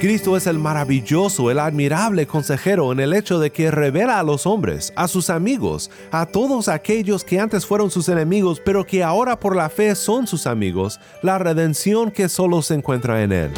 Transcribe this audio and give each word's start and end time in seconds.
Cristo 0.00 0.36
es 0.36 0.46
el 0.46 0.58
maravilloso, 0.58 1.50
el 1.50 1.58
admirable 1.58 2.26
consejero 2.26 2.92
en 2.92 3.00
el 3.00 3.14
hecho 3.14 3.38
de 3.38 3.50
que 3.50 3.70
revela 3.70 4.18
a 4.18 4.22
los 4.22 4.46
hombres, 4.46 4.92
a 4.96 5.08
sus 5.08 5.30
amigos, 5.30 5.90
a 6.10 6.26
todos 6.26 6.68
aquellos 6.68 7.24
que 7.24 7.40
antes 7.40 7.64
fueron 7.64 7.90
sus 7.90 8.08
enemigos, 8.08 8.60
pero 8.62 8.84
que 8.84 9.02
ahora 9.02 9.38
por 9.38 9.56
la 9.56 9.70
fe 9.70 9.94
son 9.94 10.26
sus 10.26 10.46
amigos, 10.46 11.00
la 11.22 11.38
redención 11.38 12.10
que 12.10 12.28
solo 12.28 12.60
se 12.60 12.74
encuentra 12.74 13.22
en 13.22 13.32
Él. 13.32 13.50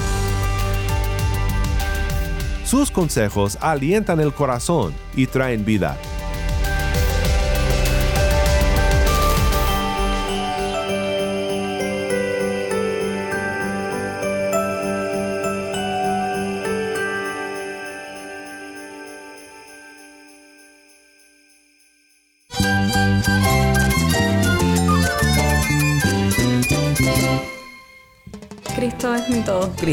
Sus 2.64 2.91
consejos 2.91 3.59
alientan 3.61 4.21
el 4.21 4.32
corazón 4.32 4.93
y 5.16 5.27
traen 5.27 5.64
vida. 5.64 5.96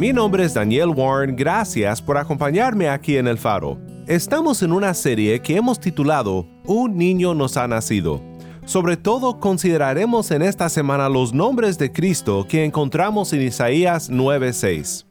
Mi 0.00 0.14
nombre 0.14 0.44
es 0.44 0.54
Daniel 0.54 0.88
Warren, 0.96 1.36
gracias 1.36 2.00
por 2.00 2.16
acompañarme 2.16 2.88
aquí 2.88 3.18
en 3.18 3.26
El 3.26 3.36
Faro. 3.36 3.78
Estamos 4.06 4.62
en 4.62 4.72
una 4.72 4.94
serie 4.94 5.42
que 5.42 5.56
hemos 5.56 5.78
titulado 5.78 6.46
Un 6.64 6.96
niño 6.96 7.34
nos 7.34 7.58
ha 7.58 7.68
nacido. 7.68 8.22
Sobre 8.64 8.96
todo 8.96 9.38
consideraremos 9.38 10.30
en 10.30 10.40
esta 10.40 10.70
semana 10.70 11.10
los 11.10 11.34
nombres 11.34 11.76
de 11.76 11.92
Cristo 11.92 12.46
que 12.48 12.64
encontramos 12.64 13.34
en 13.34 13.42
Isaías 13.42 14.08
9:6. 14.08 15.04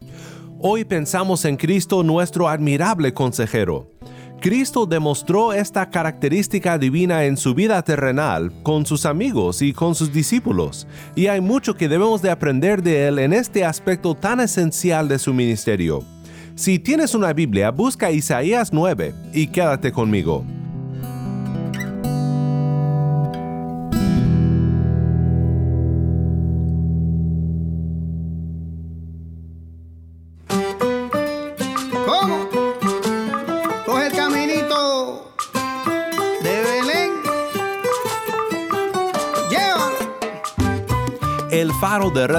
Hoy 0.59 0.85
pensamos 0.85 1.45
en 1.45 1.55
Cristo 1.55 2.01
nuestro 2.01 2.49
admirable 2.49 3.13
consejero. 3.13 3.91
Cristo 4.39 4.85
demostró 4.85 5.53
esta 5.53 5.89
característica 5.89 6.77
divina 6.77 7.25
en 7.25 7.35
su 7.35 7.53
vida 7.53 7.81
terrenal, 7.83 8.53
con 8.63 8.85
sus 8.85 9.05
amigos 9.05 9.61
y 9.61 9.73
con 9.73 9.95
sus 9.95 10.13
discípulos, 10.13 10.87
y 11.15 11.27
hay 11.27 11.41
mucho 11.41 11.75
que 11.75 11.89
debemos 11.89 12.21
de 12.21 12.31
aprender 12.31 12.81
de 12.81 13.07
él 13.07 13.19
en 13.19 13.33
este 13.33 13.65
aspecto 13.65 14.15
tan 14.15 14.39
esencial 14.39 15.07
de 15.07 15.19
su 15.19 15.33
ministerio. 15.33 16.03
Si 16.55 16.79
tienes 16.79 17.15
una 17.15 17.33
Biblia, 17.33 17.71
busca 17.71 18.11
Isaías 18.11 18.71
9 18.73 19.13
y 19.33 19.47
quédate 19.47 19.91
conmigo. 19.91 20.45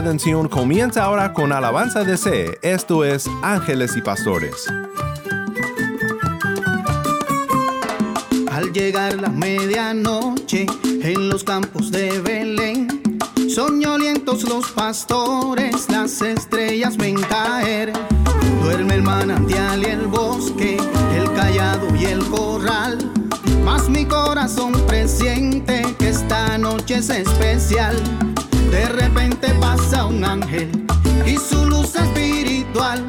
Redención 0.00 0.48
comienza 0.48 1.04
ahora 1.04 1.34
con 1.34 1.52
alabanza 1.52 2.04
de 2.04 2.16
C, 2.16 2.58
esto 2.62 3.04
es 3.04 3.28
Ángeles 3.42 3.94
y 3.98 4.00
Pastores. 4.00 4.66
Al 8.50 8.72
llegar 8.72 9.20
la 9.20 9.28
medianoche 9.28 10.64
en 11.02 11.28
los 11.28 11.44
campos 11.44 11.90
de 11.90 12.18
Belén, 12.18 12.88
soñolientos 13.54 14.44
los 14.44 14.70
pastores, 14.70 15.90
las 15.90 16.22
estrellas 16.22 16.96
ven 16.96 17.20
caer. 17.20 17.92
Duerme 18.62 18.94
el 18.94 19.02
manantial 19.02 19.82
y 19.82 19.86
el 19.86 20.06
bosque, 20.06 20.78
el 21.14 21.30
callado 21.34 21.94
y 21.94 22.06
el 22.06 22.24
corral. 22.26 22.96
Mas 23.66 23.90
mi 23.90 24.06
corazón 24.06 24.72
presiente 24.86 25.82
que 25.98 26.08
esta 26.08 26.56
noche 26.56 26.96
es 26.96 27.10
especial. 27.10 27.96
De 28.70 28.88
repente 28.88 29.48
pasa 29.60 30.06
un 30.06 30.24
ángel 30.24 30.70
y 31.26 31.36
su 31.36 31.66
luz 31.66 31.96
espiritual, 31.96 33.04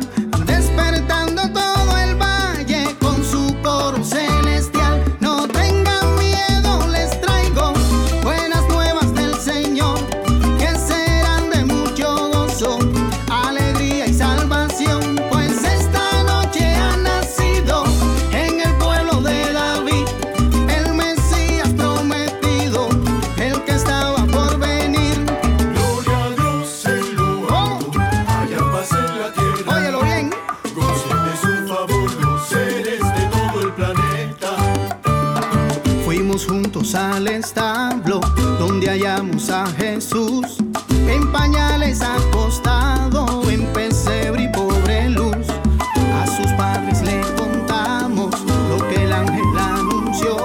a 39.32 39.66
Jesús 39.78 40.58
en 41.08 41.32
pañales 41.32 42.02
acostado 42.02 43.50
en 43.50 43.66
pesebre 43.68 44.44
y 44.44 44.48
pobre 44.50 45.10
luz. 45.10 45.48
A 46.22 46.28
sus 46.28 46.52
padres 46.54 47.02
le 47.02 47.22
contamos 47.38 48.36
lo 48.70 48.88
que 48.90 49.06
el 49.06 49.14
ángel 49.14 49.58
anunció 49.58 50.36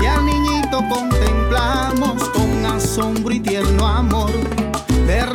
y 0.00 0.06
al 0.06 0.24
niñito 0.26 0.78
contemplamos 0.88 2.22
con 2.30 2.66
asombro 2.66 3.34
y 3.34 3.40
tierno 3.40 3.84
amor. 3.84 4.30
De 5.06 5.26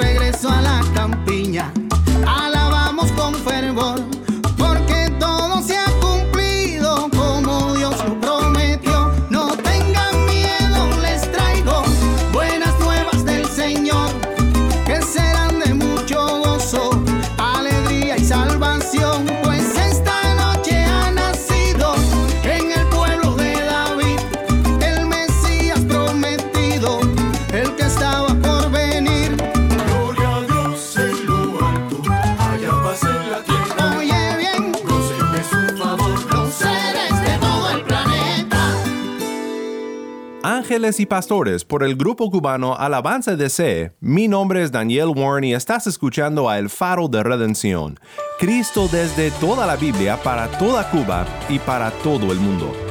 Ángeles 40.43 41.01
y 41.01 41.05
Pastores 41.05 41.65
por 41.65 41.83
el 41.83 41.97
grupo 41.97 42.31
cubano 42.31 42.77
Alabanza 42.77 43.35
de 43.35 43.49
C. 43.49 43.91
Mi 43.99 44.29
nombre 44.29 44.63
es 44.63 44.71
Daniel 44.71 45.09
Warren 45.09 45.43
y 45.43 45.53
estás 45.53 45.85
escuchando 45.85 46.49
a 46.49 46.57
El 46.57 46.69
Faro 46.69 47.09
de 47.09 47.23
Redención. 47.23 47.99
Cristo 48.39 48.87
desde 48.89 49.31
toda 49.31 49.67
la 49.67 49.75
Biblia 49.75 50.17
para 50.23 50.47
toda 50.57 50.89
Cuba 50.89 51.25
y 51.49 51.59
para 51.59 51.91
todo 51.91 52.31
el 52.31 52.39
mundo. 52.39 52.88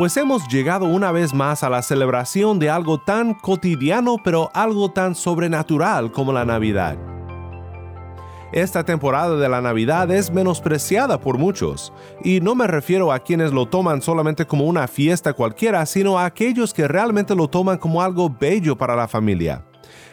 Pues 0.00 0.16
hemos 0.16 0.48
llegado 0.48 0.86
una 0.86 1.12
vez 1.12 1.34
más 1.34 1.62
a 1.62 1.68
la 1.68 1.82
celebración 1.82 2.58
de 2.58 2.70
algo 2.70 2.96
tan 2.96 3.34
cotidiano 3.34 4.16
pero 4.24 4.48
algo 4.54 4.90
tan 4.90 5.14
sobrenatural 5.14 6.10
como 6.10 6.32
la 6.32 6.46
Navidad. 6.46 6.96
Esta 8.50 8.82
temporada 8.82 9.36
de 9.36 9.46
la 9.46 9.60
Navidad 9.60 10.10
es 10.10 10.30
menospreciada 10.30 11.20
por 11.20 11.36
muchos, 11.36 11.92
y 12.24 12.40
no 12.40 12.54
me 12.54 12.66
refiero 12.66 13.12
a 13.12 13.18
quienes 13.18 13.52
lo 13.52 13.68
toman 13.68 14.00
solamente 14.00 14.46
como 14.46 14.64
una 14.64 14.88
fiesta 14.88 15.34
cualquiera, 15.34 15.84
sino 15.84 16.18
a 16.18 16.24
aquellos 16.24 16.72
que 16.72 16.88
realmente 16.88 17.34
lo 17.34 17.48
toman 17.48 17.76
como 17.76 18.00
algo 18.00 18.30
bello 18.30 18.78
para 18.78 18.96
la 18.96 19.06
familia. 19.06 19.66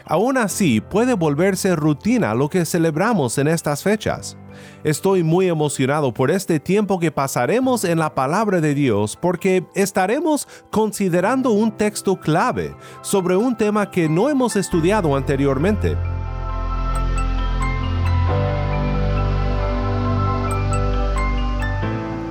Aún 0.04 0.38
así, 0.38 0.82
puede 0.82 1.14
volverse 1.14 1.78
rutina 1.78 2.34
lo 2.34 2.50
que 2.50 2.66
celebramos 2.66 3.38
en 3.38 3.48
estas 3.48 3.84
fechas. 3.84 4.38
Estoy 4.84 5.24
muy 5.24 5.48
emocionado 5.48 6.14
por 6.14 6.32
este 6.32 6.60
tiempo 6.60 7.00
que 7.00 7.12
pasaremos 7.12 7.84
en 7.84 8.00
la 8.00 8.14
palabra 8.16 8.62
de 8.62 8.74
Dios 8.74 9.18
porque 9.20 9.66
estaremos 9.76 10.48
considerando 10.72 11.52
un 11.52 11.72
texto 11.72 12.20
clave 12.20 12.76
sobre 13.02 13.36
un 13.36 13.56
tema 13.58 13.92
que 13.92 14.10
no 14.10 14.30
hemos 14.30 14.56
estudiado 14.56 15.16
anteriormente. 15.16 15.96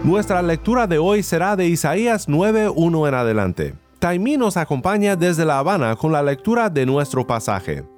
Nuestra 0.07 0.41
lectura 0.41 0.87
de 0.87 0.99
hoy 0.99 1.25
será 1.25 1.57
de 1.57 1.67
Isaías 1.67 2.29
9.1 2.29 3.09
en 3.09 3.15
adelante. 3.15 3.75
Taimí 3.99 4.37
nos 4.37 4.57
acompaña 4.57 5.17
desde 5.17 5.45
La 5.45 5.59
Habana 5.59 5.97
con 5.97 6.13
la 6.13 6.23
lectura 6.23 6.71
de 6.71 6.87
nuestro 6.87 7.27
pasaje. 7.27 7.96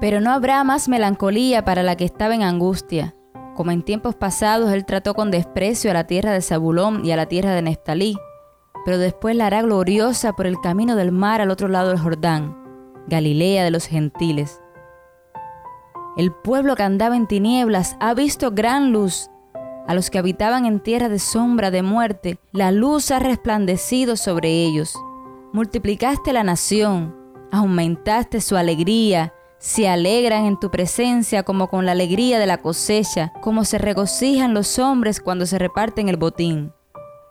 Pero 0.00 0.20
no 0.20 0.32
habrá 0.32 0.64
más 0.64 0.88
melancolía 0.88 1.64
para 1.64 1.82
la 1.82 1.96
que 1.96 2.04
estaba 2.04 2.34
en 2.34 2.42
angustia. 2.42 3.14
Como 3.54 3.70
en 3.70 3.82
tiempos 3.82 4.14
pasados 4.14 4.72
él 4.72 4.86
trató 4.86 5.14
con 5.14 5.30
desprecio 5.30 5.90
a 5.90 5.94
la 5.94 6.06
tierra 6.06 6.32
de 6.32 6.40
Zabulón 6.40 7.04
y 7.04 7.12
a 7.12 7.16
la 7.16 7.26
tierra 7.26 7.52
de 7.52 7.62
Neftalí, 7.62 8.16
pero 8.84 8.98
después 8.98 9.36
la 9.36 9.46
hará 9.46 9.62
gloriosa 9.62 10.32
por 10.32 10.46
el 10.46 10.58
camino 10.60 10.96
del 10.96 11.12
mar 11.12 11.40
al 11.40 11.50
otro 11.50 11.68
lado 11.68 11.90
del 11.90 11.98
Jordán, 11.98 12.56
Galilea 13.08 13.64
de 13.64 13.70
los 13.70 13.86
gentiles. 13.86 14.60
El 16.16 16.32
pueblo 16.32 16.74
que 16.76 16.82
andaba 16.82 17.16
en 17.16 17.26
tinieblas 17.26 17.96
ha 18.00 18.14
visto 18.14 18.50
gran 18.50 18.92
luz. 18.92 19.30
A 19.86 19.94
los 19.94 20.10
que 20.10 20.18
habitaban 20.18 20.66
en 20.66 20.80
tierra 20.80 21.08
de 21.08 21.18
sombra 21.18 21.70
de 21.70 21.82
muerte, 21.82 22.38
la 22.52 22.72
luz 22.72 23.10
ha 23.10 23.18
resplandecido 23.18 24.16
sobre 24.16 24.48
ellos. 24.50 24.94
Multiplicaste 25.52 26.32
la 26.32 26.44
nación, 26.44 27.16
aumentaste 27.52 28.40
su 28.40 28.56
alegría, 28.56 29.34
se 29.60 29.88
alegran 29.88 30.46
en 30.46 30.58
tu 30.58 30.72
presencia 30.72 31.44
como 31.44 31.68
con 31.68 31.86
la 31.86 31.92
alegría 31.92 32.40
de 32.40 32.48
la 32.48 32.58
cosecha, 32.58 33.32
como 33.40 33.64
se 33.64 33.78
regocijan 33.78 34.52
los 34.52 34.80
hombres 34.80 35.20
cuando 35.20 35.46
se 35.46 35.60
reparten 35.60 36.08
el 36.08 36.16
botín. 36.16 36.72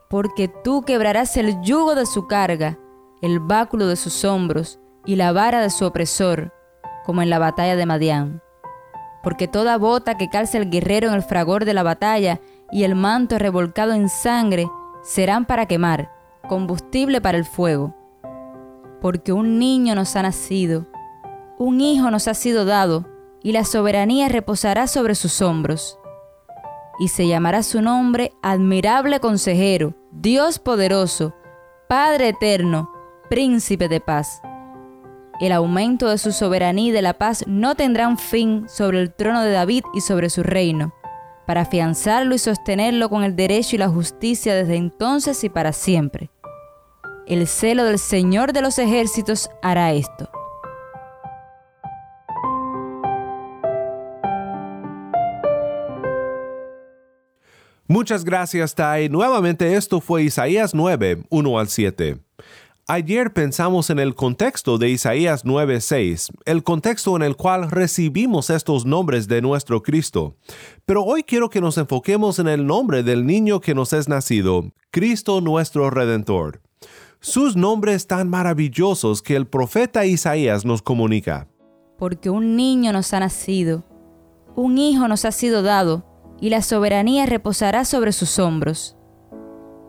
Porque 0.09 0.47
tú 0.47 0.83
quebrarás 0.83 1.35
el 1.35 1.61
yugo 1.61 1.95
de 1.95 2.05
su 2.05 2.27
carga, 2.27 2.79
el 3.21 3.41
báculo 3.41 3.87
de 3.87 3.97
sus 3.97 4.23
hombros 4.23 4.79
y 5.05 5.17
la 5.17 5.33
vara 5.33 5.59
de 5.59 5.69
su 5.69 5.85
opresor, 5.85 6.53
como 7.05 7.21
en 7.21 7.29
la 7.29 7.39
batalla 7.39 7.75
de 7.75 7.85
Madián 7.85 8.41
porque 9.21 9.47
toda 9.47 9.77
bota 9.77 10.17
que 10.17 10.29
calce 10.29 10.57
el 10.57 10.69
guerrero 10.69 11.07
en 11.07 11.13
el 11.13 11.23
fragor 11.23 11.65
de 11.65 11.73
la 11.73 11.83
batalla 11.83 12.39
y 12.71 12.83
el 12.83 12.95
manto 12.95 13.37
revolcado 13.37 13.93
en 13.93 14.09
sangre 14.09 14.69
serán 15.03 15.45
para 15.45 15.65
quemar, 15.65 16.11
combustible 16.47 17.21
para 17.21 17.37
el 17.37 17.45
fuego. 17.45 17.95
Porque 19.01 19.31
un 19.33 19.59
niño 19.59 19.95
nos 19.95 20.15
ha 20.15 20.21
nacido, 20.21 20.85
un 21.59 21.79
hijo 21.81 22.09
nos 22.09 22.27
ha 22.27 22.33
sido 22.33 22.65
dado, 22.65 23.05
y 23.43 23.51
la 23.51 23.63
soberanía 23.63 24.29
reposará 24.29 24.87
sobre 24.87 25.13
sus 25.13 25.43
hombros. 25.43 25.99
Y 26.97 27.09
se 27.09 27.27
llamará 27.27 27.61
su 27.61 27.83
nombre 27.83 28.33
admirable 28.41 29.19
consejero, 29.19 29.93
Dios 30.11 30.57
poderoso, 30.57 31.35
Padre 31.87 32.29
eterno, 32.29 32.91
príncipe 33.29 33.87
de 33.87 34.01
paz 34.01 34.41
el 35.39 35.53
aumento 35.53 36.09
de 36.09 36.17
su 36.17 36.33
soberanía 36.33 36.89
y 36.89 36.91
de 36.91 37.01
la 37.01 37.13
paz 37.13 37.45
no 37.47 37.75
tendrán 37.75 38.17
fin 38.17 38.67
sobre 38.67 38.99
el 38.99 39.13
trono 39.13 39.41
de 39.41 39.51
David 39.51 39.83
y 39.93 40.01
sobre 40.01 40.29
su 40.29 40.43
reino, 40.43 40.93
para 41.47 41.61
afianzarlo 41.61 42.35
y 42.35 42.39
sostenerlo 42.39 43.09
con 43.09 43.23
el 43.23 43.35
derecho 43.37 43.77
y 43.77 43.79
la 43.79 43.87
justicia 43.87 44.53
desde 44.53 44.75
entonces 44.75 45.41
y 45.45 45.49
para 45.49 45.71
siempre. 45.71 46.29
El 47.25 47.47
celo 47.47 47.85
del 47.85 47.99
Señor 47.99 48.51
de 48.51 48.61
los 48.61 48.79
ejércitos 48.79 49.49
hará 49.61 49.93
esto. 49.93 50.29
Muchas 57.91 58.23
gracias, 58.23 58.75
Tai. 58.75 59.09
Nuevamente 59.09 59.73
esto 59.73 59.99
fue 59.99 60.21
Isaías 60.21 60.75
9, 60.75 61.23
1 61.27 61.59
al 61.59 61.69
7. 61.69 62.19
Ayer 62.87 63.33
pensamos 63.33 63.89
en 63.89 63.97
el 63.97 64.13
contexto 64.13 64.77
de 64.77 64.91
Isaías 64.91 65.43
9:6, 65.43 66.31
el 66.45 66.61
contexto 66.61 67.15
en 67.15 67.23
el 67.23 67.35
cual 67.35 67.71
recibimos 67.71 68.51
estos 68.51 68.85
nombres 68.85 69.27
de 69.27 69.41
nuestro 69.41 69.81
Cristo. 69.81 70.35
Pero 70.85 71.03
hoy 71.03 71.23
quiero 71.23 71.49
que 71.49 71.61
nos 71.61 71.79
enfoquemos 71.79 72.37
en 72.37 72.47
el 72.47 72.67
nombre 72.67 73.01
del 73.01 73.25
niño 73.25 73.59
que 73.59 73.73
nos 73.73 73.91
es 73.91 74.07
nacido, 74.07 74.65
Cristo 74.91 75.41
nuestro 75.41 75.89
Redentor. 75.89 76.61
Sus 77.21 77.55
nombres 77.55 78.05
tan 78.05 78.29
maravillosos 78.29 79.23
que 79.23 79.35
el 79.35 79.47
profeta 79.47 80.05
Isaías 80.05 80.63
nos 80.63 80.83
comunica. 80.83 81.47
Porque 81.97 82.29
un 82.29 82.55
niño 82.55 82.93
nos 82.93 83.15
ha 83.15 83.19
nacido, 83.19 83.83
un 84.55 84.77
hijo 84.77 85.07
nos 85.07 85.25
ha 85.25 85.31
sido 85.31 85.63
dado, 85.63 86.08
y 86.41 86.49
la 86.49 86.61
soberanía 86.61 87.25
reposará 87.25 87.85
sobre 87.85 88.11
sus 88.11 88.39
hombros 88.39 88.95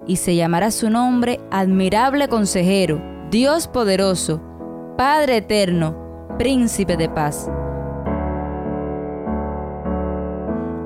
y 0.06 0.16
se 0.16 0.34
llamará 0.34 0.70
su 0.70 0.90
nombre 0.90 1.40
admirable 1.50 2.28
consejero, 2.28 3.02
Dios 3.30 3.68
poderoso, 3.68 4.42
Padre 4.96 5.38
eterno, 5.38 5.96
príncipe 6.38 6.96
de 6.96 7.08
paz. 7.08 7.50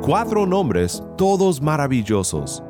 Cuatro 0.02 0.46
nombres, 0.46 1.02
todos 1.16 1.62
maravillosos. 1.62 2.62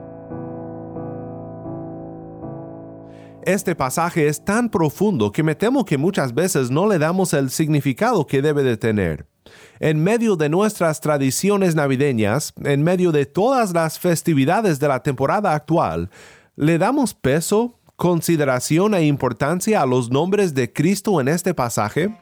Este 3.43 3.75
pasaje 3.75 4.29
es 4.29 4.43
tan 4.43 4.71
profundo 4.71 5.33
que 5.33 5.43
me 5.43 5.55
temo 5.55 5.85
que 5.85 5.99
muchas 5.99 6.33
veces 6.33 6.71
no 6.71 6.87
le 6.87 6.99
damos 6.99 7.35
el 7.35 7.51
significado 7.51 8.27
que 8.27 8.41
debe 8.41 8.63
de 8.63 8.77
tener. 8.79 9.34
En 9.81 10.03
medio 10.03 10.37
de 10.37 10.49
nuestras 10.49 11.01
tradiciones 11.01 11.75
navideñas, 11.75 12.53
en 12.65 12.83
medio 12.83 13.13
de 13.13 13.27
todas 13.27 13.73
las 13.73 13.99
festividades 13.99 14.79
de 14.81 14.89
la 14.89 15.03
temporada 15.03 15.55
actual, 15.55 16.11
¿Le 16.57 16.79
damos 16.79 17.15
peso, 17.15 17.81
consideración 17.97 18.95
e 18.95 19.05
importancia 19.07 19.83
a 19.83 19.87
los 19.87 20.09
nombres 20.09 20.55
de 20.55 20.73
Cristo 20.73 21.21
en 21.21 21.27
este 21.27 21.53
pasaje? 21.53 22.17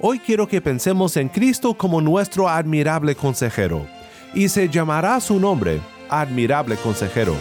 Hoy 0.00 0.20
quiero 0.20 0.48
que 0.48 0.62
pensemos 0.62 1.18
en 1.18 1.28
Cristo 1.28 1.74
como 1.74 2.00
nuestro 2.00 2.48
admirable 2.48 3.14
consejero, 3.14 3.86
y 4.32 4.48
se 4.48 4.70
llamará 4.70 5.20
su 5.20 5.38
nombre, 5.38 5.82
admirable 6.08 6.76
consejero. 6.76 7.34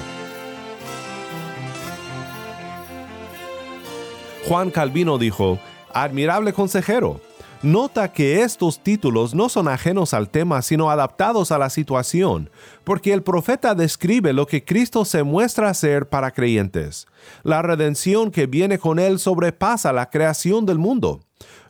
Juan 4.50 4.70
Calvino 4.70 5.18
dijo, 5.18 5.60
admirable 5.94 6.52
consejero, 6.52 7.22
Nota 7.64 8.14
que 8.14 8.44
estos 8.44 8.84
títulos 8.84 9.34
no 9.34 9.50
son 9.50 9.68
ajenos 9.68 10.14
al 10.14 10.30
tema, 10.30 10.62
sino 10.62 10.92
adaptados 10.92 11.52
a 11.52 11.58
la 11.58 11.72
situación, 11.72 12.52
porque 12.84 13.14
el 13.14 13.24
profeta 13.24 13.74
describe 13.74 14.32
lo 14.32 14.46
que 14.46 14.64
Cristo 14.64 15.06
se 15.06 15.24
muestra 15.24 15.74
ser 15.74 16.08
para 16.08 16.30
creyentes. 16.30 17.08
La 17.42 17.64
redención 17.64 18.30
que 18.30 18.46
viene 18.46 18.78
con 18.78 19.00
él 19.00 19.18
sobrepasa 19.18 19.92
la 19.92 20.12
creación 20.12 20.68
del 20.68 20.78
mundo. 20.78 21.22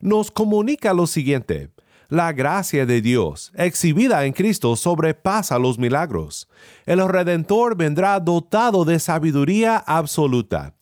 Nos 0.02 0.30
comunica 0.30 0.94
lo 0.94 1.08
siguiente. 1.08 1.70
La 2.10 2.34
gracia 2.34 2.86
de 2.86 3.02
Dios, 3.02 3.54
exhibida 3.56 4.26
en 4.26 4.34
Cristo, 4.34 4.76
sobrepasa 4.76 5.58
los 5.58 5.80
milagros. 5.80 6.50
El 6.86 7.06
Redentor 7.08 7.78
vendrá 7.78 8.20
dotado 8.20 8.84
de 8.84 9.00
sabiduría 9.00 9.78
absoluta 9.78 10.77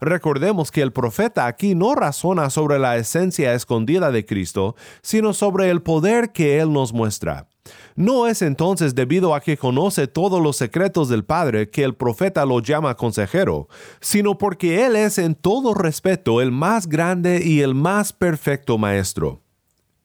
Recordemos 0.00 0.70
que 0.70 0.80
el 0.80 0.92
profeta 0.92 1.46
aquí 1.46 1.74
no 1.74 1.94
razona 1.94 2.48
sobre 2.50 2.78
la 2.78 2.96
esencia 2.96 3.54
escondida 3.54 4.10
de 4.10 4.24
Cristo, 4.24 4.74
sino 5.02 5.34
sobre 5.34 5.70
el 5.70 5.82
poder 5.82 6.32
que 6.32 6.58
Él 6.58 6.72
nos 6.72 6.92
muestra. 6.92 7.48
No 7.94 8.26
es 8.26 8.40
entonces 8.40 8.94
debido 8.94 9.34
a 9.34 9.40
que 9.40 9.58
conoce 9.58 10.06
todos 10.06 10.42
los 10.42 10.56
secretos 10.56 11.08
del 11.08 11.24
Padre 11.24 11.68
que 11.68 11.84
el 11.84 11.94
profeta 11.94 12.46
lo 12.46 12.60
llama 12.60 12.96
consejero, 12.96 13.68
sino 14.00 14.38
porque 14.38 14.86
Él 14.86 14.96
es 14.96 15.18
en 15.18 15.34
todo 15.34 15.74
respeto 15.74 16.40
el 16.40 16.50
más 16.50 16.88
grande 16.88 17.42
y 17.44 17.60
el 17.60 17.74
más 17.74 18.12
perfecto 18.12 18.78
maestro. 18.78 19.42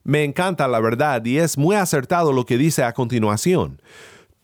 Me 0.03 0.23
encanta 0.23 0.67
la 0.67 0.79
verdad 0.79 1.23
y 1.25 1.37
es 1.37 1.57
muy 1.57 1.75
acertado 1.75 2.31
lo 2.31 2.45
que 2.45 2.57
dice 2.57 2.83
a 2.83 2.93
continuación. 2.93 3.81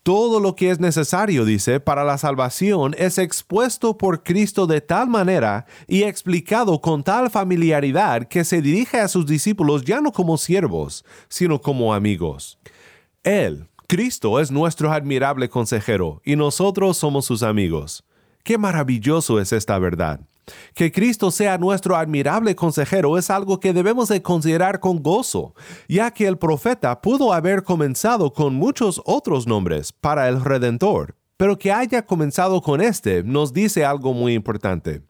Todo 0.02 0.40
lo 0.40 0.56
que 0.56 0.70
es 0.70 0.80
necesario, 0.80 1.44
dice, 1.44 1.78
para 1.78 2.02
la 2.02 2.18
salvación 2.18 2.92
es 2.98 3.18
expuesto 3.18 3.96
por 3.96 4.24
Cristo 4.24 4.66
de 4.66 4.80
tal 4.80 5.08
manera 5.08 5.64
y 5.86 6.02
explicado 6.02 6.80
con 6.80 7.04
tal 7.04 7.30
familiaridad 7.30 8.26
que 8.26 8.42
se 8.42 8.60
dirige 8.60 8.98
a 8.98 9.06
sus 9.06 9.26
discípulos 9.26 9.84
ya 9.84 10.00
no 10.00 10.10
como 10.10 10.38
siervos, 10.38 11.04
sino 11.28 11.60
como 11.60 11.94
amigos. 11.94 12.58
Él, 13.22 13.68
Cristo 13.86 14.40
es 14.40 14.50
nuestro 14.50 14.90
admirable 14.90 15.48
consejero 15.48 16.20
y 16.24 16.34
nosotros 16.34 16.96
somos 16.96 17.24
sus 17.24 17.44
amigos. 17.44 18.02
Qué 18.42 18.58
maravilloso 18.58 19.38
es 19.38 19.52
esta 19.52 19.78
verdad. 19.78 20.18
Que 20.74 20.90
Cristo 20.90 21.30
sea 21.30 21.58
nuestro 21.58 21.96
admirable 21.96 22.54
consejero 22.56 23.16
es 23.18 23.30
algo 23.30 23.60
que 23.60 23.72
debemos 23.72 24.08
de 24.08 24.22
considerar 24.22 24.80
con 24.80 25.02
gozo, 25.02 25.54
ya 25.88 26.10
que 26.10 26.26
el 26.26 26.38
profeta 26.38 27.00
pudo 27.00 27.32
haber 27.32 27.62
comenzado 27.62 28.32
con 28.32 28.54
muchos 28.54 29.00
otros 29.04 29.46
nombres 29.46 29.92
para 29.92 30.28
el 30.28 30.42
Redentor, 30.42 31.14
pero 31.36 31.58
que 31.58 31.72
haya 31.72 32.04
comenzado 32.04 32.60
con 32.60 32.80
este 32.80 33.22
nos 33.22 33.52
dice 33.52 33.84
algo 33.84 34.12
muy 34.12 34.34
importante. 34.34 35.02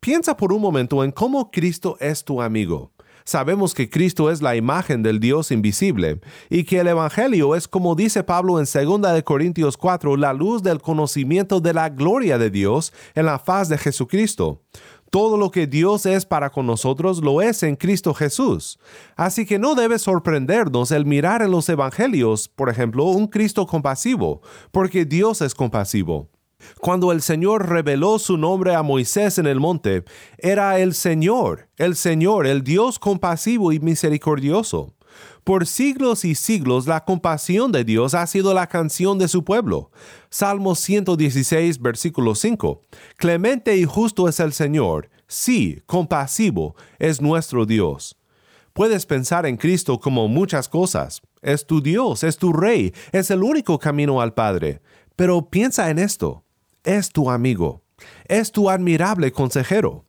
Piensa 0.00 0.36
por 0.36 0.52
un 0.52 0.60
momento 0.60 1.02
en 1.02 1.12
cómo 1.12 1.50
Cristo 1.50 1.96
es 2.00 2.24
tu 2.24 2.40
amigo. 2.40 2.92
Sabemos 3.28 3.74
que 3.74 3.90
Cristo 3.90 4.30
es 4.30 4.40
la 4.40 4.56
imagen 4.56 5.02
del 5.02 5.20
Dios 5.20 5.50
invisible 5.50 6.18
y 6.48 6.64
que 6.64 6.78
el 6.78 6.88
Evangelio 6.88 7.54
es, 7.56 7.68
como 7.68 7.94
dice 7.94 8.24
Pablo 8.24 8.58
en 8.58 8.64
2 8.64 9.22
Corintios 9.22 9.76
4, 9.76 10.16
la 10.16 10.32
luz 10.32 10.62
del 10.62 10.80
conocimiento 10.80 11.60
de 11.60 11.74
la 11.74 11.90
gloria 11.90 12.38
de 12.38 12.48
Dios 12.48 12.90
en 13.14 13.26
la 13.26 13.38
faz 13.38 13.68
de 13.68 13.76
Jesucristo. 13.76 14.62
Todo 15.10 15.36
lo 15.36 15.50
que 15.50 15.66
Dios 15.66 16.06
es 16.06 16.24
para 16.24 16.48
con 16.48 16.64
nosotros 16.64 17.22
lo 17.22 17.42
es 17.42 17.62
en 17.64 17.76
Cristo 17.76 18.14
Jesús. 18.14 18.78
Así 19.14 19.44
que 19.44 19.58
no 19.58 19.74
debe 19.74 19.98
sorprendernos 19.98 20.90
el 20.90 21.04
mirar 21.04 21.42
en 21.42 21.50
los 21.50 21.68
Evangelios, 21.68 22.48
por 22.48 22.70
ejemplo, 22.70 23.04
un 23.04 23.26
Cristo 23.26 23.66
compasivo, 23.66 24.40
porque 24.72 25.04
Dios 25.04 25.42
es 25.42 25.54
compasivo. 25.54 26.30
Cuando 26.80 27.12
el 27.12 27.22
Señor 27.22 27.68
reveló 27.68 28.18
su 28.18 28.36
nombre 28.36 28.74
a 28.74 28.82
Moisés 28.82 29.38
en 29.38 29.46
el 29.46 29.60
monte, 29.60 30.04
era 30.38 30.78
el 30.78 30.94
Señor, 30.94 31.68
el 31.76 31.96
Señor, 31.96 32.46
el 32.46 32.62
Dios 32.62 32.98
compasivo 32.98 33.72
y 33.72 33.80
misericordioso. 33.80 34.94
Por 35.42 35.66
siglos 35.66 36.24
y 36.24 36.34
siglos 36.34 36.86
la 36.86 37.04
compasión 37.04 37.72
de 37.72 37.82
Dios 37.82 38.14
ha 38.14 38.26
sido 38.26 38.54
la 38.54 38.68
canción 38.68 39.18
de 39.18 39.28
su 39.28 39.44
pueblo. 39.44 39.90
Salmo 40.30 40.74
116, 40.74 41.80
versículo 41.80 42.34
5. 42.34 42.82
Clemente 43.16 43.76
y 43.76 43.84
justo 43.84 44.28
es 44.28 44.38
el 44.40 44.52
Señor, 44.52 45.10
sí, 45.26 45.82
compasivo 45.86 46.76
es 46.98 47.20
nuestro 47.20 47.66
Dios. 47.66 48.16
Puedes 48.72 49.06
pensar 49.06 49.46
en 49.46 49.56
Cristo 49.56 49.98
como 49.98 50.28
muchas 50.28 50.68
cosas. 50.68 51.20
Es 51.42 51.66
tu 51.66 51.82
Dios, 51.82 52.22
es 52.22 52.36
tu 52.36 52.52
Rey, 52.52 52.94
es 53.10 53.30
el 53.30 53.42
único 53.42 53.78
camino 53.78 54.20
al 54.20 54.34
Padre. 54.34 54.80
Pero 55.16 55.50
piensa 55.50 55.90
en 55.90 55.98
esto 55.98 56.44
es 56.88 57.10
tu 57.10 57.30
amigo, 57.30 57.82
es 58.28 58.50
tu 58.50 58.70
admirable 58.70 59.30
consejero. 59.30 60.06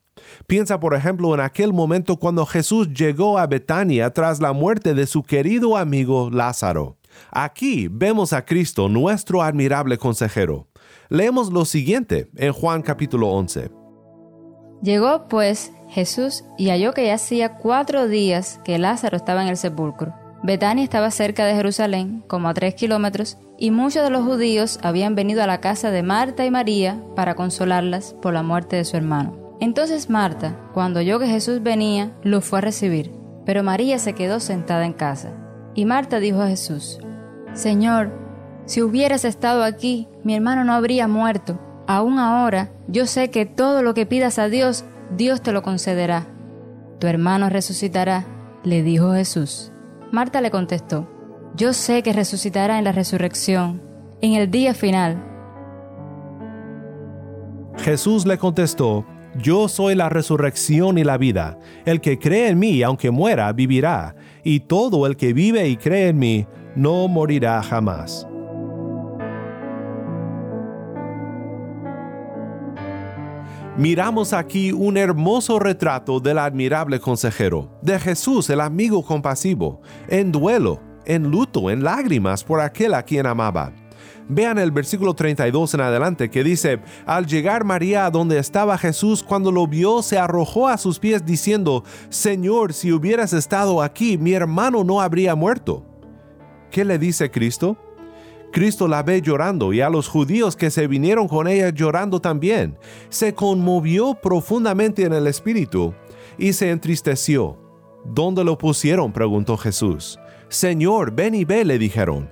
Piensa 0.47 0.79
por 0.79 0.93
ejemplo 0.93 1.33
en 1.33 1.41
aquel 1.41 1.73
momento 1.73 2.15
cuando 2.15 2.45
Jesús 2.45 2.93
llegó 2.93 3.37
a 3.37 3.47
Betania 3.47 4.11
tras 4.13 4.39
la 4.39 4.53
muerte 4.53 4.93
de 4.93 5.05
su 5.05 5.23
querido 5.23 5.75
amigo 5.75 6.29
Lázaro. 6.31 6.97
Aquí 7.31 7.89
vemos 7.91 8.31
a 8.31 8.45
Cristo, 8.45 8.87
nuestro 8.87 9.41
admirable 9.41 9.97
consejero. 9.97 10.69
Leemos 11.09 11.51
lo 11.51 11.65
siguiente 11.65 12.29
en 12.37 12.53
Juan 12.53 12.81
capítulo 12.81 13.27
11. 13.27 13.71
Llegó 14.81 15.27
pues 15.27 15.73
Jesús 15.89 16.45
y 16.57 16.69
halló 16.69 16.93
que 16.93 17.07
ya 17.07 17.15
hacía 17.15 17.57
cuatro 17.57 18.07
días 18.07 18.61
que 18.63 18.77
Lázaro 18.77 19.17
estaba 19.17 19.41
en 19.41 19.49
el 19.49 19.57
sepulcro. 19.57 20.13
Betania 20.41 20.85
estaba 20.85 21.11
cerca 21.11 21.45
de 21.45 21.53
Jerusalén, 21.53 22.23
como 22.27 22.47
a 22.47 22.53
tres 22.53 22.73
kilómetros, 22.73 23.37
y 23.57 23.71
muchos 23.71 24.03
de 24.03 24.09
los 24.09 24.23
judíos 24.23 24.79
habían 24.83 25.13
venido 25.13 25.43
a 25.43 25.47
la 25.47 25.59
casa 25.59 25.91
de 25.91 26.01
Marta 26.01 26.45
y 26.45 26.51
María 26.51 27.01
para 27.15 27.35
consolarlas 27.35 28.13
por 28.21 28.33
la 28.33 28.41
muerte 28.41 28.77
de 28.77 28.85
su 28.85 28.95
hermano. 28.95 29.35
Entonces 29.59 30.09
Marta, 30.09 30.55
cuando 30.73 31.01
oyó 31.01 31.19
que 31.19 31.27
Jesús 31.27 31.61
venía, 31.61 32.11
lo 32.23 32.39
fue 32.39 32.59
a 32.59 32.61
recibir, 32.61 33.11
pero 33.45 33.63
María 33.63 33.99
se 33.99 34.13
quedó 34.13 34.39
sentada 34.39 34.85
en 34.85 34.93
casa. 34.93 35.33
Y 35.75 35.83
Marta 35.83 36.19
dijo 36.19 36.41
a 36.41 36.47
Jesús, 36.47 36.99
Señor, 37.53 38.13
si 38.65 38.81
hubieras 38.81 39.25
estado 39.25 39.63
aquí, 39.63 40.07
mi 40.23 40.35
hermano 40.35 40.63
no 40.63 40.73
habría 40.73 41.09
muerto. 41.09 41.59
Aún 41.85 42.17
ahora, 42.17 42.69
yo 42.87 43.07
sé 43.07 43.29
que 43.29 43.45
todo 43.45 43.81
lo 43.81 43.93
que 43.93 44.05
pidas 44.05 44.39
a 44.39 44.47
Dios, 44.47 44.85
Dios 45.17 45.41
te 45.41 45.51
lo 45.51 45.63
concederá. 45.63 46.27
Tu 46.99 47.07
hermano 47.07 47.49
resucitará, 47.49 48.25
le 48.63 48.83
dijo 48.83 49.13
Jesús. 49.13 49.73
Marta 50.11 50.41
le 50.41 50.49
contestó, 50.49 51.07
Yo 51.55 51.73
sé 51.73 52.01
que 52.01 52.13
resucitará 52.13 52.79
en 52.79 52.83
la 52.83 52.91
resurrección, 52.91 53.81
en 54.21 54.33
el 54.33 54.49
día 54.49 54.73
final. 54.73 55.23
Jesús 57.77 58.25
le 58.25 58.37
contestó, 58.37 59.05
Yo 59.37 59.67
soy 59.67 59.95
la 59.95 60.09
resurrección 60.09 60.97
y 60.97 61.03
la 61.03 61.17
vida. 61.17 61.59
El 61.85 62.01
que 62.01 62.17
cree 62.17 62.49
en 62.49 62.59
mí, 62.59 62.81
aunque 62.81 63.11
muera, 63.11 63.53
vivirá, 63.53 64.15
y 64.43 64.61
todo 64.61 65.05
el 65.05 65.15
que 65.15 65.33
vive 65.33 65.67
y 65.67 65.77
cree 65.77 66.09
en 66.09 66.17
mí, 66.17 66.47
no 66.75 67.07
morirá 67.07 67.61
jamás. 67.61 68.28
Miramos 73.77 74.33
aquí 74.33 74.71
un 74.73 74.97
hermoso 74.97 75.57
retrato 75.57 76.19
del 76.19 76.39
admirable 76.39 76.99
consejero, 76.99 77.69
de 77.81 77.97
Jesús 77.99 78.49
el 78.49 78.59
amigo 78.59 79.03
compasivo, 79.05 79.81
en 80.07 80.31
duelo, 80.31 80.81
en 81.05 81.29
luto, 81.29 81.69
en 81.69 81.83
lágrimas 81.83 82.43
por 82.43 82.59
aquel 82.59 82.93
a 82.93 83.03
quien 83.03 83.25
amaba. 83.25 83.71
Vean 84.27 84.59
el 84.59 84.71
versículo 84.71 85.13
32 85.13 85.73
en 85.73 85.81
adelante 85.81 86.29
que 86.29 86.43
dice, 86.43 86.81
al 87.05 87.25
llegar 87.25 87.63
María 87.63 88.05
a 88.05 88.11
donde 88.11 88.37
estaba 88.37 88.77
Jesús, 88.77 89.23
cuando 89.23 89.51
lo 89.51 89.65
vio, 89.65 90.01
se 90.01 90.19
arrojó 90.19 90.67
a 90.67 90.77
sus 90.77 90.99
pies 90.99 91.25
diciendo, 91.25 91.83
Señor, 92.09 92.73
si 92.73 92.91
hubieras 92.91 93.33
estado 93.33 93.81
aquí, 93.81 94.17
mi 94.17 94.33
hermano 94.33 94.83
no 94.83 95.01
habría 95.01 95.35
muerto. 95.35 95.85
¿Qué 96.69 96.85
le 96.85 96.99
dice 96.99 97.31
Cristo? 97.31 97.77
Cristo 98.51 98.87
la 98.87 99.03
ve 99.03 99.21
llorando 99.21 99.73
y 99.73 99.81
a 99.81 99.89
los 99.89 100.07
judíos 100.07 100.55
que 100.55 100.71
se 100.71 100.87
vinieron 100.87 101.27
con 101.27 101.47
ella 101.47 101.69
llorando 101.69 102.19
también. 102.19 102.77
Se 103.09 103.33
conmovió 103.33 104.15
profundamente 104.15 105.03
en 105.03 105.13
el 105.13 105.27
espíritu 105.27 105.93
y 106.37 106.53
se 106.53 106.71
entristeció. 106.71 107.57
¿Dónde 108.05 108.43
lo 108.43 108.57
pusieron? 108.57 109.11
preguntó 109.13 109.57
Jesús. 109.57 110.19
Señor, 110.47 111.11
ven 111.11 111.35
y 111.35 111.45
ve, 111.45 111.63
le 111.63 111.77
dijeron. 111.77 112.31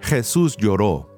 Jesús 0.00 0.56
lloró. 0.56 1.08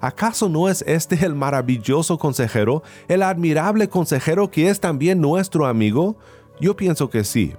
¿Acaso 0.00 0.48
no 0.48 0.68
es 0.68 0.82
este 0.88 1.24
el 1.24 1.36
maravilloso 1.36 2.18
consejero, 2.18 2.82
el 3.06 3.22
admirable 3.22 3.88
consejero 3.88 4.50
que 4.50 4.68
es 4.68 4.80
también 4.80 5.20
nuestro 5.20 5.66
amigo? 5.66 6.16
Yo 6.60 6.74
pienso 6.74 7.08
que 7.08 7.22
sí. 7.22 7.54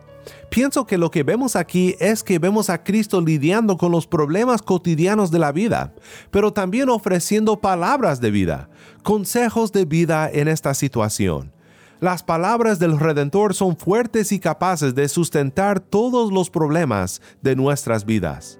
Pienso 0.53 0.85
que 0.85 0.99
lo 0.99 1.09
que 1.09 1.23
vemos 1.23 1.55
aquí 1.55 1.95
es 1.99 2.23
que 2.23 2.37
vemos 2.37 2.69
a 2.69 2.83
Cristo 2.83 3.19
lidiando 3.21 3.75
con 3.75 3.91
los 3.91 4.05
problemas 4.05 4.61
cotidianos 4.61 5.31
de 5.31 5.39
la 5.39 5.51
vida, 5.51 5.95
pero 6.29 6.53
también 6.53 6.89
ofreciendo 6.89 7.59
palabras 7.59 8.21
de 8.21 8.29
vida, 8.29 8.69
consejos 9.01 9.71
de 9.71 9.85
vida 9.85 10.29
en 10.31 10.47
esta 10.47 10.75
situación. 10.75 11.51
Las 11.99 12.21
palabras 12.21 12.77
del 12.77 12.99
Redentor 12.99 13.55
son 13.55 13.75
fuertes 13.75 14.31
y 14.31 14.39
capaces 14.39 14.93
de 14.93 15.09
sustentar 15.09 15.79
todos 15.79 16.31
los 16.31 16.51
problemas 16.51 17.19
de 17.41 17.55
nuestras 17.55 18.05
vidas. 18.05 18.59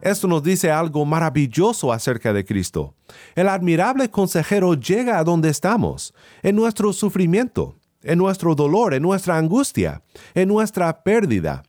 Esto 0.00 0.26
nos 0.26 0.42
dice 0.42 0.72
algo 0.72 1.04
maravilloso 1.04 1.92
acerca 1.92 2.32
de 2.32 2.44
Cristo. 2.44 2.96
El 3.36 3.48
admirable 3.48 4.10
consejero 4.10 4.74
llega 4.74 5.20
a 5.20 5.22
donde 5.22 5.48
estamos, 5.48 6.12
en 6.42 6.56
nuestro 6.56 6.92
sufrimiento, 6.92 7.76
en 8.02 8.18
nuestro 8.18 8.54
dolor, 8.54 8.94
en 8.94 9.02
nuestra 9.02 9.36
angustia, 9.36 10.02
en 10.34 10.48
nuestra 10.48 11.02
pérdida. 11.02 11.62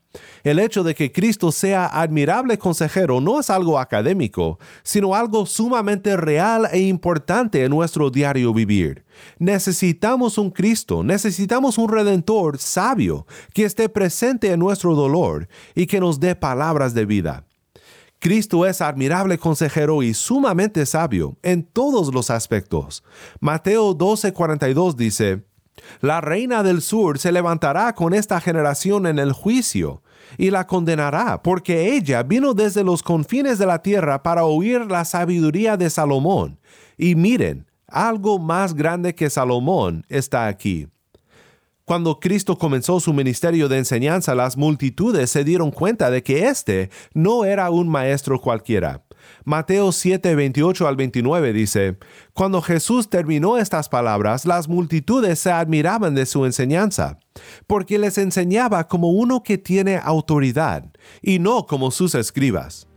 El 0.44 0.60
hecho 0.60 0.84
de 0.84 0.94
que 0.94 1.12
Cristo 1.12 1.52
sea 1.52 1.88
admirable 1.88 2.58
consejero 2.58 3.20
no 3.20 3.40
es 3.40 3.50
algo 3.50 3.80
académico, 3.80 4.60
sino 4.84 5.16
algo 5.16 5.46
sumamente 5.46 6.16
real 6.18 6.68
e 6.72 6.82
importante 6.82 7.64
en 7.64 7.72
nuestro 7.72 8.10
diario 8.10 8.54
vivir. 8.54 9.06
Necesitamos 9.40 10.38
un 10.38 10.52
Cristo, 10.52 11.04
necesitamos 11.04 11.78
un 11.78 11.90
Redentor 11.90 12.58
sabio 12.60 13.26
que 13.54 13.66
esté 13.66 13.90
presente 13.90 14.52
en 14.52 14.60
nuestro 14.60 14.96
dolor 14.96 15.48
y 15.74 15.88
que 15.88 16.00
nos 16.00 16.20
dé 16.20 16.36
palabras 16.36 16.94
de 16.94 17.06
vida. 17.06 17.46
Cristo 18.20 18.66
es 18.66 18.80
admirable 18.80 19.38
consejero 19.38 20.02
y 20.02 20.14
sumamente 20.14 20.86
sabio 20.86 21.38
en 21.44 21.64
todos 21.64 22.14
los 22.14 22.30
aspectos. 22.30 23.04
Mateo 23.42 23.98
12:42 23.98 24.96
dice, 24.96 25.44
la 26.02 26.22
reina 26.22 26.64
del 26.64 26.82
sur 26.82 27.20
se 27.20 27.32
levantará 27.32 27.94
con 27.94 28.14
esta 28.14 28.40
generación 28.40 29.08
en 29.08 29.20
el 29.20 29.32
juicio 29.32 30.02
y 30.38 30.50
la 30.50 30.68
condenará, 30.68 31.42
porque 31.42 31.96
ella 31.96 32.24
vino 32.24 32.54
desde 32.54 32.84
los 32.84 33.04
confines 33.04 33.58
de 33.58 33.66
la 33.66 33.82
tierra 33.82 34.24
para 34.24 34.46
oír 34.46 34.90
la 34.90 35.06
sabiduría 35.06 35.78
de 35.78 35.90
Salomón. 35.90 36.60
Y 36.98 37.16
miren, 37.16 37.68
algo 37.88 38.40
más 38.40 38.74
grande 38.74 39.14
que 39.14 39.30
Salomón 39.30 40.06
está 40.10 40.48
aquí. 40.48 40.88
Cuando 41.86 42.22
Cristo 42.22 42.58
comenzó 42.58 43.02
su 43.02 43.12
ministerio 43.12 43.68
de 43.68 43.78
enseñanza, 43.78 44.36
las 44.36 44.56
multitudes 44.56 45.30
se 45.30 45.44
dieron 45.44 45.70
cuenta 45.70 46.10
de 46.10 46.24
que 46.24 46.48
éste 46.48 46.90
no 47.14 47.44
era 47.44 47.70
un 47.72 47.90
maestro 47.90 48.40
cualquiera. 48.40 49.04
Mateo 49.44 49.92
7, 49.92 50.34
28 50.34 50.88
al 50.88 50.96
29 50.96 51.52
dice, 51.52 51.98
Cuando 52.32 52.62
Jesús 52.62 53.10
terminó 53.10 53.58
estas 53.58 53.90
palabras, 53.90 54.46
las 54.46 54.70
multitudes 54.70 55.40
se 55.40 55.52
admiraban 55.52 56.16
de 56.16 56.26
su 56.26 56.46
enseñanza, 56.46 57.20
porque 57.68 58.00
les 58.00 58.18
enseñaba 58.18 58.88
como 58.88 59.10
uno 59.10 59.44
que 59.44 59.58
tiene 59.58 60.00
autoridad, 60.02 60.86
y 61.22 61.40
no 61.40 61.66
como 61.66 61.92
sus 61.92 62.16
escribas. 62.16 62.88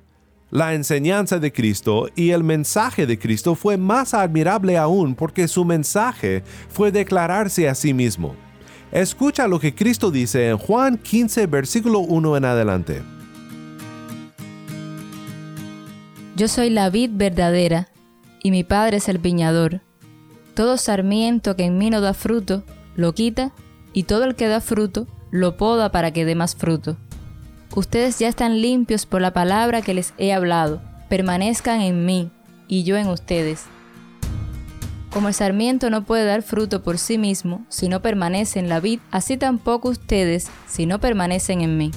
La 0.50 0.74
enseñanza 0.74 1.40
de 1.40 1.52
Cristo 1.52 2.08
y 2.14 2.30
el 2.30 2.44
mensaje 2.44 3.04
de 3.04 3.18
Cristo 3.18 3.56
fue 3.56 3.76
más 3.76 4.14
admirable 4.14 4.78
aún 4.78 5.16
porque 5.16 5.48
su 5.48 5.64
mensaje 5.64 6.44
fue 6.68 6.92
declararse 6.92 7.68
a 7.68 7.74
sí 7.74 7.92
mismo. 7.92 8.45
Escucha 8.96 9.46
lo 9.46 9.60
que 9.60 9.74
Cristo 9.74 10.10
dice 10.10 10.48
en 10.48 10.56
Juan 10.56 10.96
15, 10.96 11.46
versículo 11.48 11.98
1 11.98 12.38
en 12.38 12.44
adelante. 12.46 13.02
Yo 16.34 16.48
soy 16.48 16.70
la 16.70 16.88
vid 16.88 17.10
verdadera, 17.12 17.90
y 18.42 18.50
mi 18.50 18.64
Padre 18.64 18.96
es 18.96 19.10
el 19.10 19.18
viñador. 19.18 19.82
Todo 20.54 20.78
sarmiento 20.78 21.56
que 21.56 21.64
en 21.64 21.76
mí 21.76 21.90
no 21.90 22.00
da 22.00 22.14
fruto, 22.14 22.62
lo 22.94 23.12
quita, 23.12 23.52
y 23.92 24.04
todo 24.04 24.24
el 24.24 24.34
que 24.34 24.48
da 24.48 24.62
fruto, 24.62 25.06
lo 25.30 25.58
poda 25.58 25.92
para 25.92 26.14
que 26.14 26.24
dé 26.24 26.34
más 26.34 26.56
fruto. 26.56 26.96
Ustedes 27.74 28.18
ya 28.18 28.28
están 28.28 28.62
limpios 28.62 29.04
por 29.04 29.20
la 29.20 29.34
palabra 29.34 29.82
que 29.82 29.92
les 29.92 30.14
he 30.16 30.32
hablado. 30.32 30.80
Permanezcan 31.10 31.82
en 31.82 32.06
mí, 32.06 32.30
y 32.66 32.84
yo 32.84 32.96
en 32.96 33.08
ustedes. 33.08 33.66
Como 35.16 35.28
el 35.28 35.35
sarmiento 35.35 35.88
no 35.88 36.04
puede 36.04 36.26
dar 36.26 36.42
fruto 36.42 36.82
por 36.82 36.99
sí 36.99 37.16
mismo 37.16 37.64
si 37.70 37.88
no 37.88 38.02
permanece 38.02 38.58
en 38.58 38.68
la 38.68 38.80
vid, 38.80 39.00
así 39.11 39.38
tampoco 39.38 39.88
ustedes 39.88 40.49
si 40.66 40.85
no 40.85 41.00
permanecen 41.00 41.62
en 41.62 41.78
mí. 41.78 41.90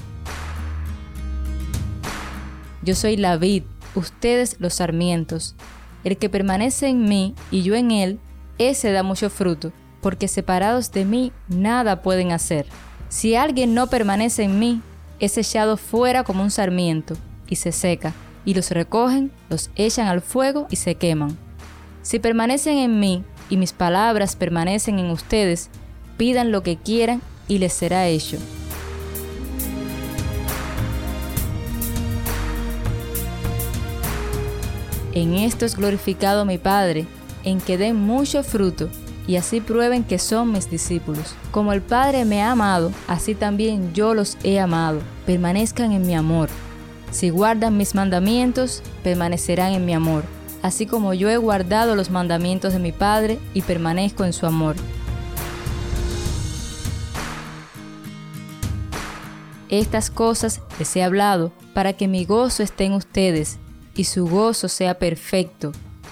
Yo 2.82 2.96
soy 2.96 3.18
la 3.18 3.36
vid, 3.36 3.64
ustedes 3.94 4.56
los 4.60 4.76
sarmientos. 4.76 5.58
El 6.06 6.16
que 6.16 6.30
permanece 6.30 6.88
en 6.88 7.10
mí 7.10 7.36
y 7.52 7.64
yo 7.64 7.76
en 7.76 7.92
él, 7.92 8.22
ese 8.58 8.94
da 8.94 9.04
mucho 9.04 9.30
fruto, 9.30 9.74
porque 10.00 10.30
separados 10.30 10.94
de 10.94 11.04
mí 11.04 11.34
nada 11.50 12.02
pueden 12.02 12.32
hacer. 12.32 12.68
Si 13.10 13.36
alguien 13.36 13.74
no 13.74 13.88
permanece 13.88 14.44
en 14.44 14.60
mí, 14.60 14.82
es 15.20 15.38
echado 15.38 15.76
fuera 15.76 16.24
como 16.24 16.42
un 16.42 16.52
sarmiento, 16.52 17.18
y 17.50 17.58
se 17.58 17.74
seca, 17.74 18.14
y 18.46 18.54
los 18.54 18.72
recogen, 18.72 19.30
los 19.50 19.72
echan 19.76 20.08
al 20.08 20.22
fuego 20.22 20.68
y 20.70 20.78
se 20.78 20.96
queman. 20.96 21.49
Si 22.10 22.18
permanecen 22.18 22.80
en 22.80 23.00
mí 23.00 23.24
y 23.52 23.58
mis 23.58 23.72
palabras 23.72 24.36
permanecen 24.36 24.98
en 24.98 25.12
ustedes, 25.12 25.70
pidan 26.18 26.52
lo 26.52 26.64
que 26.64 26.76
quieran 26.76 27.22
y 27.48 27.60
les 27.60 27.72
será 27.72 28.08
hecho. 28.08 28.38
En 35.14 35.36
esto 35.36 35.68
es 35.68 35.76
glorificado 35.76 36.46
mi 36.46 36.58
Padre, 36.58 37.06
en 37.44 37.62
que 37.62 37.78
den 37.78 37.98
mucho 37.98 38.42
fruto 38.42 38.90
y 39.28 39.36
así 39.36 39.62
prueben 39.62 40.04
que 40.04 40.18
son 40.18 40.52
mis 40.52 40.68
discípulos. 40.68 41.36
Como 41.52 41.74
el 41.74 41.84
Padre 41.84 42.26
me 42.26 42.42
ha 42.42 42.54
amado, 42.54 42.92
así 43.08 43.36
también 43.36 43.94
yo 43.94 44.16
los 44.16 44.36
he 44.44 44.60
amado. 44.60 45.00
Permanezcan 45.28 45.92
en 45.92 46.08
mi 46.08 46.16
amor. 46.16 46.50
Si 47.12 47.30
guardan 47.30 47.78
mis 47.78 47.94
mandamientos, 47.94 48.82
permanecerán 49.04 49.74
en 49.74 49.86
mi 49.86 49.94
amor, 49.94 50.24
así 50.62 50.86
como 50.86 51.14
yo 51.14 51.30
he 51.30 51.38
guardado 51.38 51.96
los 51.96 52.10
mandamientos 52.10 52.74
de 52.74 52.80
mi 52.80 52.92
Padre 52.92 53.40
y 53.54 53.62
permanezco 53.62 54.26
en 54.26 54.34
su 54.34 54.46
amor. 54.46 54.76
Estas 59.70 60.10
cosas 60.10 60.62
les 60.80 60.96
he 60.96 61.04
hablado 61.04 61.52
para 61.74 61.94
que 61.94 62.08
mi 62.08 62.26
gozo 62.26 62.64
esté 62.64 62.86
en 62.86 62.94
ustedes 62.94 63.60
y 63.96 64.06
su 64.06 64.28
gozo 64.28 64.68
sea 64.68 64.98
perfecto. 64.98 65.72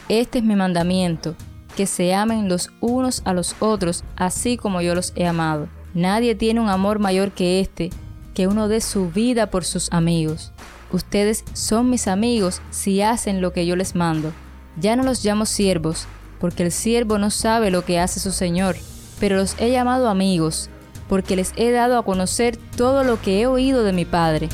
Este 0.09 0.37
es 0.39 0.43
mi 0.43 0.55
mandamiento, 0.55 1.35
que 1.75 1.87
se 1.87 2.13
amen 2.13 2.49
los 2.49 2.69
unos 2.81 3.21
a 3.25 3.33
los 3.33 3.55
otros, 3.59 4.03
así 4.15 4.57
como 4.57 4.81
yo 4.81 4.93
los 4.93 5.11
he 5.15 5.25
amado. 5.25 5.67
Nadie 5.93 6.35
tiene 6.35 6.59
un 6.59 6.69
amor 6.69 6.99
mayor 6.99 7.31
que 7.31 7.59
este, 7.59 7.89
que 8.35 8.47
uno 8.47 8.67
dé 8.67 8.81
su 8.81 9.09
vida 9.09 9.49
por 9.49 9.65
sus 9.65 9.91
amigos. 9.91 10.51
Ustedes 10.91 11.43
son 11.53 11.89
mis 11.89 12.07
amigos 12.07 12.61
si 12.71 13.01
hacen 13.01 13.41
lo 13.41 13.51
que 13.51 13.65
yo 13.65 13.75
les 13.75 13.95
mando. 13.95 14.31
Ya 14.79 14.95
no 14.95 15.03
los 15.03 15.23
llamo 15.23 15.45
siervos, 15.45 16.07
porque 16.39 16.63
el 16.63 16.71
siervo 16.71 17.17
no 17.17 17.29
sabe 17.29 17.71
lo 17.71 17.83
que 17.83 17.99
hace 17.99 18.19
su 18.19 18.31
Señor, 18.31 18.75
pero 19.19 19.35
los 19.37 19.55
he 19.59 19.71
llamado 19.71 20.07
amigos, 20.07 20.69
porque 21.09 21.35
les 21.35 21.53
he 21.57 21.71
dado 21.71 21.97
a 21.97 22.05
conocer 22.05 22.57
todo 22.75 23.03
lo 23.03 23.21
que 23.21 23.41
he 23.41 23.47
oído 23.47 23.83
de 23.83 23.93
mi 23.93 24.05
Padre. 24.05 24.49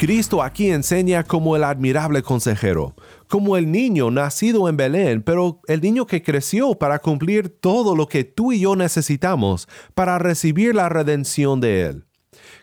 Cristo 0.00 0.42
aquí 0.42 0.70
enseña 0.70 1.24
como 1.24 1.56
el 1.56 1.62
admirable 1.62 2.22
consejero, 2.22 2.94
como 3.28 3.58
el 3.58 3.70
niño 3.70 4.10
nacido 4.10 4.66
en 4.70 4.78
Belén, 4.78 5.20
pero 5.20 5.60
el 5.66 5.82
niño 5.82 6.06
que 6.06 6.22
creció 6.22 6.74
para 6.74 7.00
cumplir 7.00 7.50
todo 7.50 7.94
lo 7.94 8.08
que 8.08 8.24
tú 8.24 8.50
y 8.50 8.60
yo 8.60 8.76
necesitamos 8.76 9.68
para 9.94 10.18
recibir 10.18 10.74
la 10.74 10.88
redención 10.88 11.60
de 11.60 11.82
Él. 11.82 12.06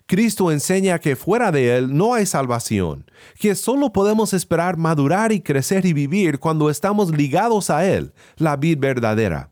Cristo 0.08 0.52
enseña 0.52 0.97
que 0.97 1.15
fuera 1.15 1.52
de 1.52 1.78
Él 1.78 1.95
no 1.95 2.15
hay 2.15 2.26
salvación, 2.26 3.06
que 3.39 3.54
solo 3.54 3.93
podemos 3.93 4.34
esperar 4.34 4.78
madurar 4.78 5.32
y 5.32 5.41
crecer 5.41 5.86
y 5.86 5.93
vivir 5.93 6.39
cuando 6.39 6.71
estamos 6.71 7.12
ligados 7.12 7.69
a 7.69 7.86
Él, 7.86 8.15
la 8.38 8.58
vid 8.58 8.80
verdadera. 8.80 9.52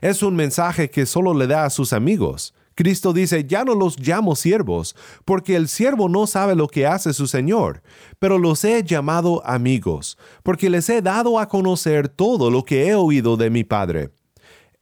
Es 0.00 0.22
un 0.22 0.36
mensaje 0.36 0.90
que 0.90 1.06
solo 1.06 1.34
le 1.34 1.48
da 1.48 1.64
a 1.64 1.70
sus 1.70 1.92
amigos, 1.92 2.54
Cristo 2.76 3.14
dice, 3.14 3.44
ya 3.44 3.64
no 3.64 3.74
los 3.74 3.98
llamo 3.98 4.36
siervos, 4.36 4.94
porque 5.24 5.56
el 5.56 5.66
siervo 5.66 6.10
no 6.10 6.26
sabe 6.26 6.54
lo 6.54 6.68
que 6.68 6.86
hace 6.86 7.14
su 7.14 7.26
Señor, 7.26 7.82
pero 8.18 8.38
los 8.38 8.62
he 8.64 8.84
llamado 8.84 9.44
amigos, 9.46 10.18
porque 10.42 10.68
les 10.68 10.88
he 10.90 11.00
dado 11.00 11.40
a 11.40 11.48
conocer 11.48 12.08
todo 12.08 12.50
lo 12.50 12.64
que 12.64 12.86
he 12.86 12.94
oído 12.94 13.38
de 13.38 13.48
mi 13.48 13.64
Padre. 13.64 14.10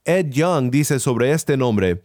Ed 0.03 0.29
Young 0.29 0.69
dice 0.69 0.99
sobre 0.99 1.31
este 1.31 1.57
nombre, 1.57 2.01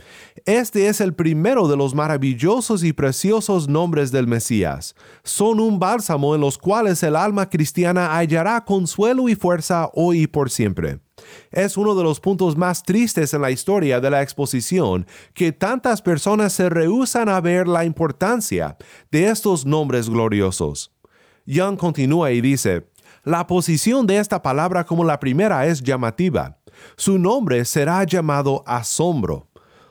Este 0.46 0.86
es 0.86 1.02
el 1.02 1.12
primero 1.12 1.68
de 1.68 1.76
los 1.76 1.94
maravillosos 1.94 2.82
y 2.82 2.94
preciosos 2.94 3.68
nombres 3.68 4.10
del 4.10 4.26
Mesías. 4.26 4.94
Son 5.24 5.60
un 5.60 5.78
bálsamo 5.78 6.34
en 6.34 6.40
los 6.40 6.56
cuales 6.56 7.02
el 7.02 7.16
alma 7.16 7.50
cristiana 7.50 8.16
hallará 8.16 8.64
consuelo 8.64 9.28
y 9.28 9.34
fuerza 9.34 9.90
hoy 9.92 10.22
y 10.22 10.26
por 10.28 10.50
siempre. 10.50 11.00
Es 11.50 11.76
uno 11.76 11.94
de 11.94 12.02
los 12.02 12.20
puntos 12.20 12.56
más 12.56 12.82
tristes 12.82 13.34
en 13.34 13.42
la 13.42 13.50
historia 13.50 14.00
de 14.00 14.10
la 14.10 14.22
exposición 14.22 15.06
que 15.34 15.52
tantas 15.52 16.02
personas 16.02 16.52
se 16.52 16.68
rehusan 16.68 17.28
a 17.28 17.40
ver 17.40 17.66
la 17.68 17.84
importancia 17.84 18.76
de 19.10 19.28
estos 19.28 19.66
nombres 19.66 20.08
gloriosos. 20.08 20.92
Young 21.46 21.76
continúa 21.76 22.30
y 22.32 22.40
dice, 22.40 22.86
la 23.24 23.46
posición 23.46 24.06
de 24.06 24.18
esta 24.18 24.40
palabra 24.40 24.84
como 24.84 25.04
la 25.04 25.20
primera 25.20 25.66
es 25.66 25.82
llamativa. 25.82 26.58
Su 26.96 27.18
nombre 27.18 27.64
será 27.64 28.04
llamado 28.04 28.62
asombro. 28.66 29.48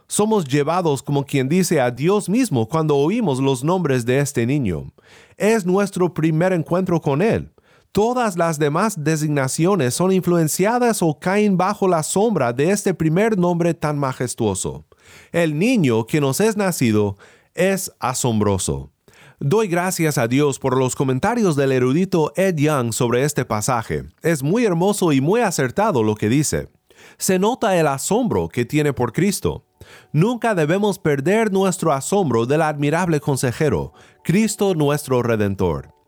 Somos 0.08 0.46
llevados 0.46 1.04
como 1.04 1.24
quien 1.24 1.48
dice 1.48 1.80
a 1.80 1.92
Dios 1.92 2.30
mismo 2.30 2.68
cuando 2.68 2.98
oímos 2.98 3.40
los 3.40 3.64
nombres 3.64 4.06
de 4.06 4.20
este 4.20 4.48
niño. 4.48 4.92
Es 5.38 5.68
nuestro 5.68 6.12
primer 6.12 6.52
encuentro 6.54 7.00
con 7.00 7.22
Él. 7.22 7.52
Todas 7.92 8.38
las 8.38 8.60
demás 8.60 9.04
designaciones 9.04 9.96
son 9.96 10.12
influenciadas 10.12 11.02
o 11.02 11.18
caen 11.20 11.58
bajo 11.58 11.88
la 11.88 12.04
sombra 12.04 12.54
de 12.54 12.70
este 12.70 12.94
primer 12.94 13.36
nombre 13.36 13.74
tan 13.74 13.98
majestuoso. 13.98 14.86
El 15.32 15.58
niño 15.58 16.06
que 16.06 16.22
nos 16.22 16.40
es 16.40 16.56
nacido 16.56 17.18
es 17.56 17.92
asombroso. 18.00 18.92
Doy 19.40 19.68
gracias 19.68 20.20
a 20.20 20.28
Dios 20.28 20.60
por 20.60 20.78
los 20.78 20.96
comentarios 20.96 21.56
del 21.56 21.72
erudito 21.72 22.32
Ed 22.36 22.58
Young 22.58 22.94
sobre 22.94 23.24
este 23.24 23.44
pasaje. 23.44 24.04
Es 24.22 24.44
muy 24.44 24.66
hermoso 24.66 25.12
y 25.12 25.20
muy 25.20 25.42
acertado 25.42 26.04
lo 26.04 26.14
que 26.14 26.30
dice. 26.30 26.70
Se 27.18 27.40
nota 27.40 27.76
el 27.76 27.88
asombro 27.88 28.50
que 28.50 28.66
tiene 28.66 28.94
por 28.94 29.14
Cristo. 29.14 29.66
Nunca 30.14 30.54
debemos 30.54 31.00
perder 31.00 31.52
nuestro 31.52 31.92
asombro 31.92 32.46
del 32.46 32.62
admirable 32.62 33.20
consejero, 33.20 33.94
Cristo 34.24 34.76
nuestro 34.76 35.24
Redentor. 35.24 35.99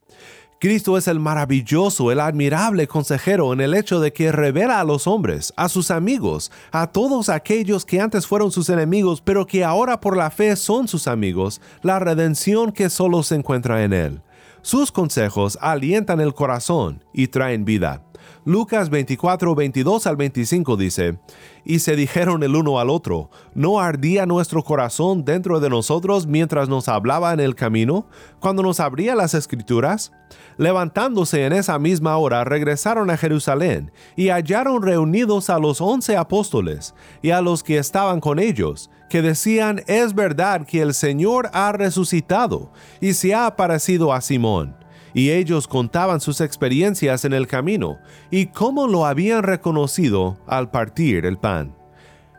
Cristo 0.62 0.96
es 0.96 1.08
el 1.08 1.20
maravilloso, 1.20 2.12
el 2.12 2.20
admirable 2.20 2.88
consejero 2.88 3.52
en 3.52 3.62
el 3.62 3.74
hecho 3.74 4.00
de 4.00 4.14
que 4.14 4.32
revela 4.32 4.80
a 4.80 4.84
los 4.84 5.08
hombres, 5.08 5.52
a 5.58 5.70
sus 5.70 5.90
amigos, 5.90 6.52
a 6.72 6.86
todos 6.86 7.30
aquellos 7.30 7.84
que 7.84 8.00
antes 8.00 8.28
fueron 8.28 8.52
sus 8.52 8.70
enemigos, 8.70 9.22
pero 9.22 9.48
que 9.48 9.64
ahora 9.64 10.00
por 10.00 10.16
la 10.16 10.30
fe 10.30 10.56
son 10.56 10.88
sus 10.88 11.08
amigos, 11.08 11.62
la 11.82 11.98
redención 11.98 12.74
que 12.74 12.92
solo 12.92 13.24
se 13.24 13.34
encuentra 13.34 13.84
en 13.84 13.92
Él. 13.92 14.22
Sus 14.62 14.92
consejos 14.92 15.58
alientan 15.62 16.22
el 16.22 16.36
corazón 16.36 17.04
y 17.12 17.30
traen 17.30 17.66
vida. 17.66 18.04
Lucas 18.44 18.90
24, 18.90 19.54
22 19.54 20.08
al 20.08 20.16
25 20.16 20.76
dice, 20.76 21.20
Y 21.64 21.78
se 21.78 21.96
dijeron 21.96 22.42
el 22.42 22.56
uno 22.56 22.80
al 22.80 22.90
otro, 22.90 23.30
¿no 23.54 23.80
ardía 23.80 24.26
nuestro 24.26 24.64
corazón 24.64 25.24
dentro 25.24 25.60
de 25.60 25.70
nosotros 25.70 26.26
mientras 26.26 26.68
nos 26.68 26.88
hablaba 26.88 27.34
en 27.34 27.40
el 27.40 27.54
camino, 27.54 28.08
cuando 28.40 28.64
nos 28.64 28.80
abría 28.80 29.14
las 29.14 29.36
escrituras? 29.36 30.12
Levantándose 30.58 31.46
en 31.46 31.54
esa 31.54 31.78
misma 31.78 32.18
hora, 32.18 32.44
regresaron 32.44 33.12
a 33.12 33.18
Jerusalén, 33.18 33.92
y 34.16 34.30
hallaron 34.30 34.82
reunidos 34.82 35.52
a 35.52 35.60
los 35.60 35.80
once 35.80 36.18
apóstoles, 36.18 36.96
y 37.22 37.30
a 37.30 37.42
los 37.42 37.62
que 37.62 37.78
estaban 37.78 38.20
con 38.20 38.40
ellos, 38.40 38.90
que 39.08 39.22
decían, 39.22 39.84
es 39.86 40.16
verdad 40.16 40.66
que 40.66 40.82
el 40.82 40.96
Señor 40.96 41.52
ha 41.54 41.74
resucitado, 41.74 42.72
y 43.00 43.14
se 43.14 43.36
ha 43.36 43.46
aparecido 43.46 44.12
a 44.12 44.22
Simón 44.22 44.81
y 45.14 45.32
ellos 45.32 45.68
contaban 45.68 46.22
sus 46.22 46.42
experiencias 46.42 47.26
en 47.26 47.34
el 47.34 47.48
camino 47.48 48.00
y 48.30 48.48
cómo 48.48 48.88
lo 48.88 49.06
habían 49.06 49.44
reconocido 49.44 50.38
al 50.48 50.72
partir 50.72 51.26
el 51.26 51.38
pan. 51.38 51.76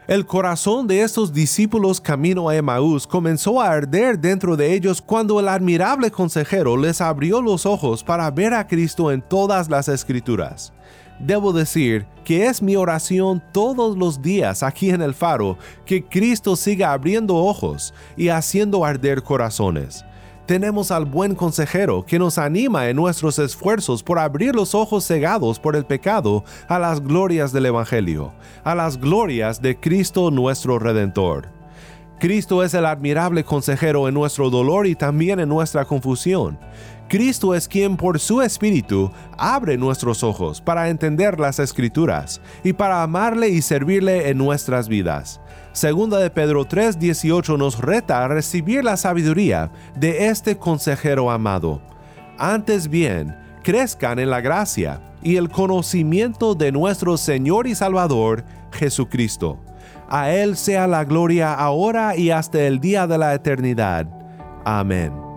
El 0.08 0.26
corazón 0.26 0.88
de 0.88 1.02
estos 1.02 1.32
discípulos 1.32 2.00
camino 2.00 2.48
a 2.48 2.56
Emaús 2.56 3.06
comenzó 3.06 3.60
a 3.60 3.70
arder 3.70 4.18
dentro 4.18 4.56
de 4.56 4.74
ellos 4.74 5.00
cuando 5.00 5.38
el 5.38 5.48
admirable 5.48 6.10
consejero 6.10 6.76
les 6.76 7.00
abrió 7.00 7.40
los 7.40 7.66
ojos 7.66 8.02
para 8.02 8.28
ver 8.32 8.52
a 8.52 8.66
Cristo 8.66 9.12
en 9.12 9.22
todas 9.22 9.70
las 9.70 9.86
escrituras. 9.88 10.72
Debo 11.20 11.52
decir 11.52 12.04
que 12.24 12.46
es 12.46 12.60
mi 12.60 12.74
oración 12.74 13.40
todos 13.52 13.96
los 13.96 14.20
días 14.20 14.64
aquí 14.64 14.90
en 14.90 15.02
el 15.02 15.14
faro 15.14 15.56
que 15.86 16.04
Cristo 16.04 16.56
siga 16.56 16.92
abriendo 16.92 17.36
ojos 17.36 17.94
y 18.16 18.28
haciendo 18.28 18.84
arder 18.84 19.22
corazones 19.22 20.04
tenemos 20.46 20.90
al 20.90 21.04
buen 21.04 21.34
consejero 21.34 22.04
que 22.04 22.18
nos 22.18 22.38
anima 22.38 22.88
en 22.88 22.96
nuestros 22.96 23.38
esfuerzos 23.38 24.02
por 24.02 24.18
abrir 24.18 24.54
los 24.54 24.74
ojos 24.74 25.06
cegados 25.06 25.58
por 25.58 25.76
el 25.76 25.84
pecado 25.84 26.44
a 26.68 26.78
las 26.78 27.00
glorias 27.02 27.52
del 27.52 27.66
Evangelio, 27.66 28.32
a 28.64 28.74
las 28.74 28.98
glorias 28.98 29.62
de 29.62 29.78
Cristo 29.78 30.30
nuestro 30.30 30.78
Redentor. 30.78 31.48
Cristo 32.18 32.62
es 32.62 32.72
el 32.74 32.86
admirable 32.86 33.42
consejero 33.42 34.06
en 34.06 34.14
nuestro 34.14 34.48
dolor 34.48 34.86
y 34.86 34.94
también 34.94 35.40
en 35.40 35.48
nuestra 35.48 35.84
confusión. 35.84 36.56
Cristo 37.08 37.54
es 37.54 37.68
quien 37.68 37.98
por 37.98 38.18
su 38.18 38.40
Espíritu 38.40 39.10
abre 39.36 39.76
nuestros 39.76 40.22
ojos 40.22 40.62
para 40.62 40.88
entender 40.88 41.38
las 41.38 41.58
Escrituras 41.58 42.40
y 42.64 42.72
para 42.72 43.02
amarle 43.02 43.50
y 43.50 43.60
servirle 43.60 44.30
en 44.30 44.38
nuestras 44.38 44.88
vidas. 44.88 45.41
Segunda 45.72 46.18
de 46.18 46.28
Pedro 46.28 46.66
3:18 46.66 47.56
nos 47.56 47.80
reta 47.80 48.22
a 48.22 48.28
recibir 48.28 48.84
la 48.84 48.96
sabiduría 48.96 49.70
de 49.96 50.26
este 50.26 50.58
consejero 50.58 51.30
amado. 51.30 51.80
Antes 52.38 52.88
bien, 52.88 53.34
crezcan 53.62 54.18
en 54.18 54.28
la 54.28 54.42
gracia 54.42 55.00
y 55.22 55.36
el 55.36 55.48
conocimiento 55.48 56.54
de 56.54 56.72
nuestro 56.72 57.16
Señor 57.16 57.66
y 57.66 57.74
Salvador, 57.74 58.44
Jesucristo. 58.72 59.58
A 60.10 60.30
Él 60.30 60.56
sea 60.56 60.86
la 60.86 61.04
gloria 61.04 61.54
ahora 61.54 62.16
y 62.16 62.30
hasta 62.30 62.60
el 62.60 62.78
día 62.78 63.06
de 63.06 63.16
la 63.16 63.32
eternidad. 63.32 64.06
Amén. 64.64 65.31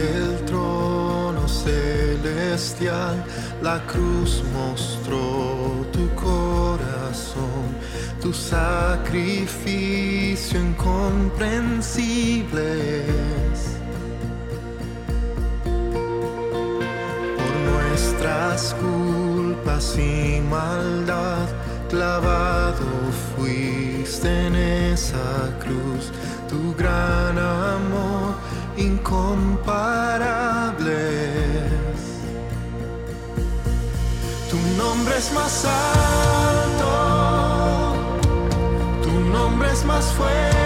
El 0.00 0.44
trono 0.44 1.46
celestial, 1.46 3.24
la 3.62 3.80
cruz 3.86 4.42
mostró 4.52 5.86
tu 5.92 6.12
corazón, 6.14 7.76
tu 8.20 8.32
sacrificio 8.32 10.58
incomprensible. 10.60 13.04
Por 17.36 17.54
nuestras 17.72 18.74
culpas 18.74 19.96
y 19.98 20.40
maldad, 20.48 21.48
clavado 21.88 23.12
fuiste 23.36 24.46
en 24.46 24.56
esa 24.56 25.56
cruz, 25.60 26.10
tu 26.48 26.74
gran 26.74 27.38
amor 27.38 28.34
incomparables. 28.76 31.72
Tu 34.50 34.56
nombre 34.76 35.18
es 35.18 35.32
más 35.32 35.64
alto, 35.64 36.90
tu 39.02 39.10
nombre 39.30 39.72
es 39.72 39.84
más 39.84 40.04
fuerte 40.12 40.61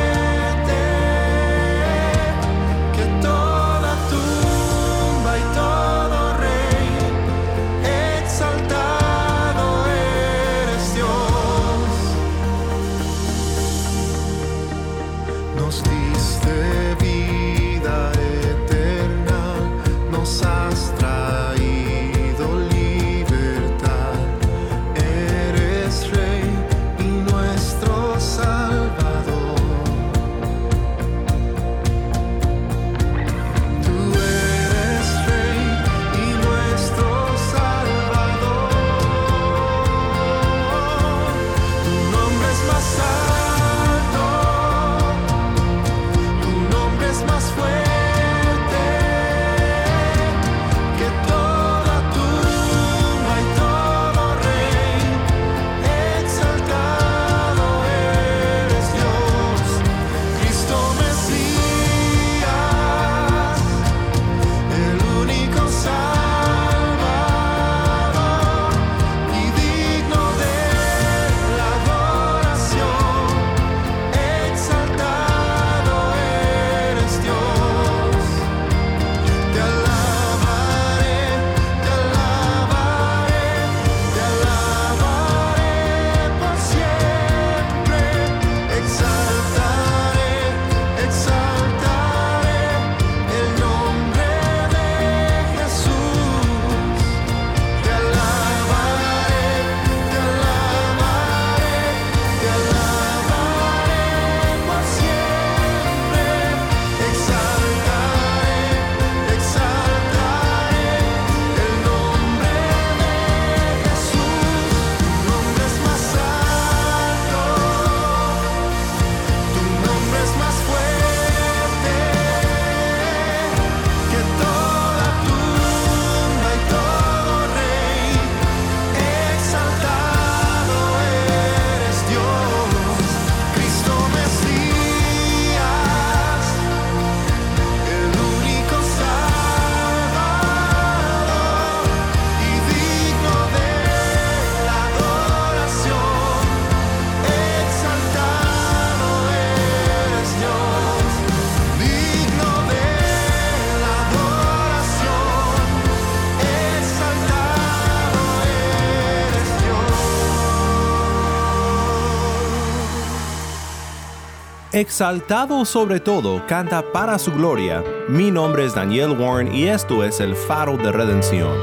Exaltado 164.76 165.64
sobre 165.64 166.00
todo, 166.00 166.46
canta 166.46 166.82
para 166.92 167.18
su 167.18 167.32
gloria. 167.32 167.82
Mi 168.10 168.30
nombre 168.30 168.66
es 168.66 168.74
Daniel 168.74 169.18
Warren 169.18 169.54
y 169.54 169.68
esto 169.68 170.04
es 170.04 170.20
el 170.20 170.36
faro 170.36 170.76
de 170.76 170.92
redención. 170.92 171.56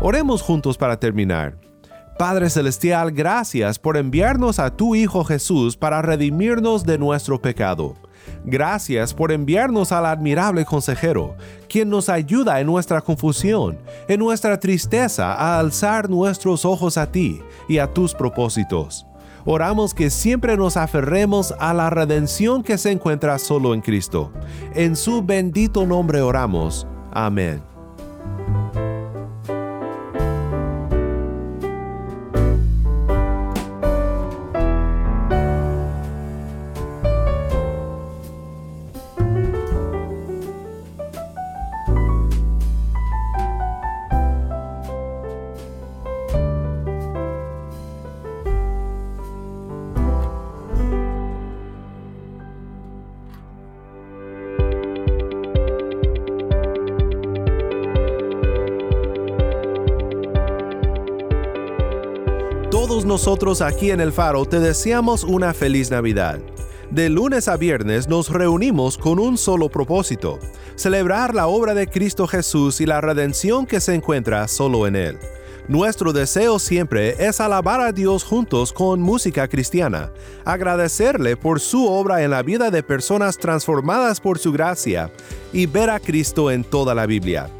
Oremos 0.00 0.42
juntos 0.42 0.78
para 0.78 1.00
terminar. 1.00 1.69
Padre 2.20 2.50
Celestial, 2.50 3.12
gracias 3.12 3.78
por 3.78 3.96
enviarnos 3.96 4.58
a 4.58 4.76
tu 4.76 4.94
Hijo 4.94 5.24
Jesús 5.24 5.74
para 5.74 6.02
redimirnos 6.02 6.84
de 6.84 6.98
nuestro 6.98 7.40
pecado. 7.40 7.96
Gracias 8.44 9.14
por 9.14 9.32
enviarnos 9.32 9.90
al 9.90 10.04
admirable 10.04 10.66
consejero, 10.66 11.34
quien 11.66 11.88
nos 11.88 12.10
ayuda 12.10 12.60
en 12.60 12.66
nuestra 12.66 13.00
confusión, 13.00 13.78
en 14.06 14.20
nuestra 14.20 14.60
tristeza, 14.60 15.32
a 15.32 15.58
alzar 15.58 16.10
nuestros 16.10 16.66
ojos 16.66 16.98
a 16.98 17.10
ti 17.10 17.40
y 17.70 17.78
a 17.78 17.86
tus 17.86 18.12
propósitos. 18.12 19.06
Oramos 19.46 19.94
que 19.94 20.10
siempre 20.10 20.58
nos 20.58 20.76
aferremos 20.76 21.54
a 21.58 21.72
la 21.72 21.88
redención 21.88 22.62
que 22.62 22.76
se 22.76 22.90
encuentra 22.90 23.38
solo 23.38 23.72
en 23.72 23.80
Cristo. 23.80 24.30
En 24.74 24.94
su 24.94 25.22
bendito 25.22 25.86
nombre 25.86 26.20
oramos. 26.20 26.86
Amén. 27.12 27.62
Nosotros 63.10 63.60
aquí 63.60 63.90
en 63.90 64.00
el 64.00 64.12
Faro 64.12 64.46
te 64.46 64.60
deseamos 64.60 65.24
una 65.24 65.52
feliz 65.52 65.90
Navidad. 65.90 66.38
De 66.92 67.08
lunes 67.08 67.48
a 67.48 67.56
viernes 67.56 68.06
nos 68.06 68.28
reunimos 68.28 68.96
con 68.96 69.18
un 69.18 69.36
solo 69.36 69.68
propósito, 69.68 70.38
celebrar 70.76 71.34
la 71.34 71.48
obra 71.48 71.74
de 71.74 71.88
Cristo 71.88 72.28
Jesús 72.28 72.80
y 72.80 72.86
la 72.86 73.00
redención 73.00 73.66
que 73.66 73.80
se 73.80 73.96
encuentra 73.96 74.46
solo 74.46 74.86
en 74.86 74.94
Él. 74.94 75.18
Nuestro 75.66 76.12
deseo 76.12 76.60
siempre 76.60 77.16
es 77.18 77.40
alabar 77.40 77.80
a 77.80 77.90
Dios 77.90 78.22
juntos 78.22 78.72
con 78.72 79.02
música 79.02 79.48
cristiana, 79.48 80.12
agradecerle 80.44 81.36
por 81.36 81.58
su 81.58 81.88
obra 81.88 82.22
en 82.22 82.30
la 82.30 82.44
vida 82.44 82.70
de 82.70 82.84
personas 82.84 83.38
transformadas 83.38 84.20
por 84.20 84.38
su 84.38 84.52
gracia 84.52 85.10
y 85.52 85.66
ver 85.66 85.90
a 85.90 85.98
Cristo 85.98 86.48
en 86.52 86.62
toda 86.62 86.94
la 86.94 87.06
Biblia. 87.06 87.50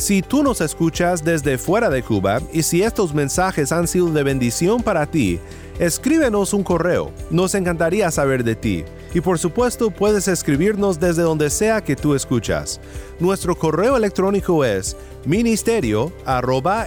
Si 0.00 0.22
tú 0.22 0.42
nos 0.42 0.62
escuchas 0.62 1.22
desde 1.22 1.58
fuera 1.58 1.90
de 1.90 2.02
Cuba 2.02 2.40
y 2.54 2.62
si 2.62 2.82
estos 2.82 3.12
mensajes 3.12 3.70
han 3.70 3.86
sido 3.86 4.10
de 4.10 4.22
bendición 4.22 4.82
para 4.82 5.04
ti, 5.04 5.38
escríbenos 5.78 6.54
un 6.54 6.62
correo, 6.62 7.12
nos 7.30 7.54
encantaría 7.54 8.10
saber 8.10 8.42
de 8.42 8.56
ti. 8.56 8.82
Y 9.12 9.20
por 9.20 9.38
supuesto 9.38 9.90
puedes 9.90 10.26
escribirnos 10.26 10.98
desde 10.98 11.20
donde 11.20 11.50
sea 11.50 11.84
que 11.84 11.96
tú 11.96 12.14
escuchas. 12.14 12.80
Nuestro 13.18 13.54
correo 13.54 13.94
electrónico 13.94 14.64
es 14.64 14.96
ministerio 15.26 16.10
arroba 16.24 16.86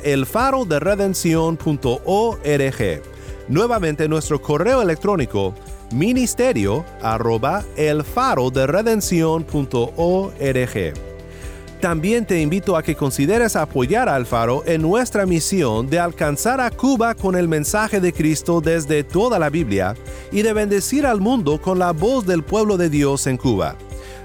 Nuevamente 3.47 4.08
nuestro 4.08 4.41
correo 4.41 4.82
electrónico 4.82 5.54
ministerio 5.91 6.84
arroba 7.04 7.63
también 11.84 12.26
te 12.26 12.39
invito 12.39 12.78
a 12.78 12.82
que 12.82 12.96
consideres 12.96 13.58
apoyar 13.58 14.08
al 14.08 14.26
Faro 14.26 14.63
en 14.65 14.82
nuestra 14.82 15.26
misión 15.26 15.89
de 15.89 16.00
alcanzar 16.00 16.62
a 16.62 16.72
Cuba 16.72 17.13
con 17.13 17.36
el 17.36 17.50
mensaje 17.50 18.00
de 18.00 18.13
Cristo 18.13 18.62
desde 18.62 19.04
toda 19.04 19.38
la 19.38 19.50
Biblia 19.50 19.93
y 20.32 20.43
de 20.43 20.54
bendecir 20.54 21.06
al 21.06 21.19
mundo 21.19 21.62
con 21.62 21.80
la 21.80 21.91
voz 21.91 22.26
del 22.26 22.41
pueblo 22.41 22.78
de 22.78 22.89
Dios 22.89 23.28
en 23.28 23.36
Cuba. 23.36 23.76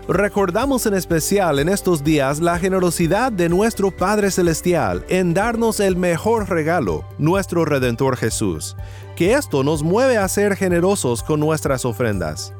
Recordamos 0.06 0.86
en 0.86 0.94
especial 0.94 1.58
en 1.58 1.68
estos 1.68 2.04
días 2.04 2.38
la 2.38 2.60
generosidad 2.60 3.32
de 3.32 3.48
nuestro 3.48 3.90
Padre 3.90 4.30
Celestial 4.30 5.04
en 5.08 5.34
darnos 5.34 5.80
el 5.80 5.96
mejor 5.96 6.48
regalo, 6.48 7.04
nuestro 7.18 7.64
Redentor 7.64 8.16
Jesús, 8.16 8.76
que 9.16 9.34
esto 9.34 9.64
nos 9.64 9.82
mueve 9.82 10.16
a 10.16 10.28
ser 10.28 10.54
generosos 10.54 11.24
con 11.24 11.40
nuestras 11.40 11.84
ofrendas. 11.84 12.54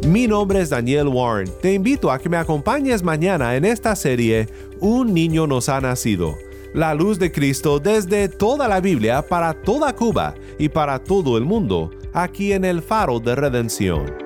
Mi 0.07 0.27
nombre 0.27 0.61
es 0.61 0.69
Daniel 0.69 1.09
Warren. 1.09 1.51
Te 1.61 1.73
invito 1.73 2.09
a 2.09 2.19
que 2.19 2.29
me 2.29 2.37
acompañes 2.37 3.03
mañana 3.03 3.57
en 3.57 3.65
esta 3.65 3.97
serie 3.97 4.47
Un 4.79 5.13
niño 5.13 5.45
nos 5.45 5.67
ha 5.67 5.81
nacido. 5.81 6.37
La 6.73 6.93
luz 6.93 7.19
de 7.19 7.33
Cristo 7.33 7.79
desde 7.79 8.29
toda 8.29 8.69
la 8.69 8.79
Biblia 8.79 9.21
para 9.21 9.53
toda 9.53 9.93
Cuba 9.93 10.35
y 10.57 10.69
para 10.69 10.99
todo 10.99 11.37
el 11.37 11.43
mundo, 11.43 11.91
aquí 12.13 12.53
en 12.53 12.63
el 12.63 12.81
faro 12.81 13.19
de 13.19 13.35
redención. 13.35 14.22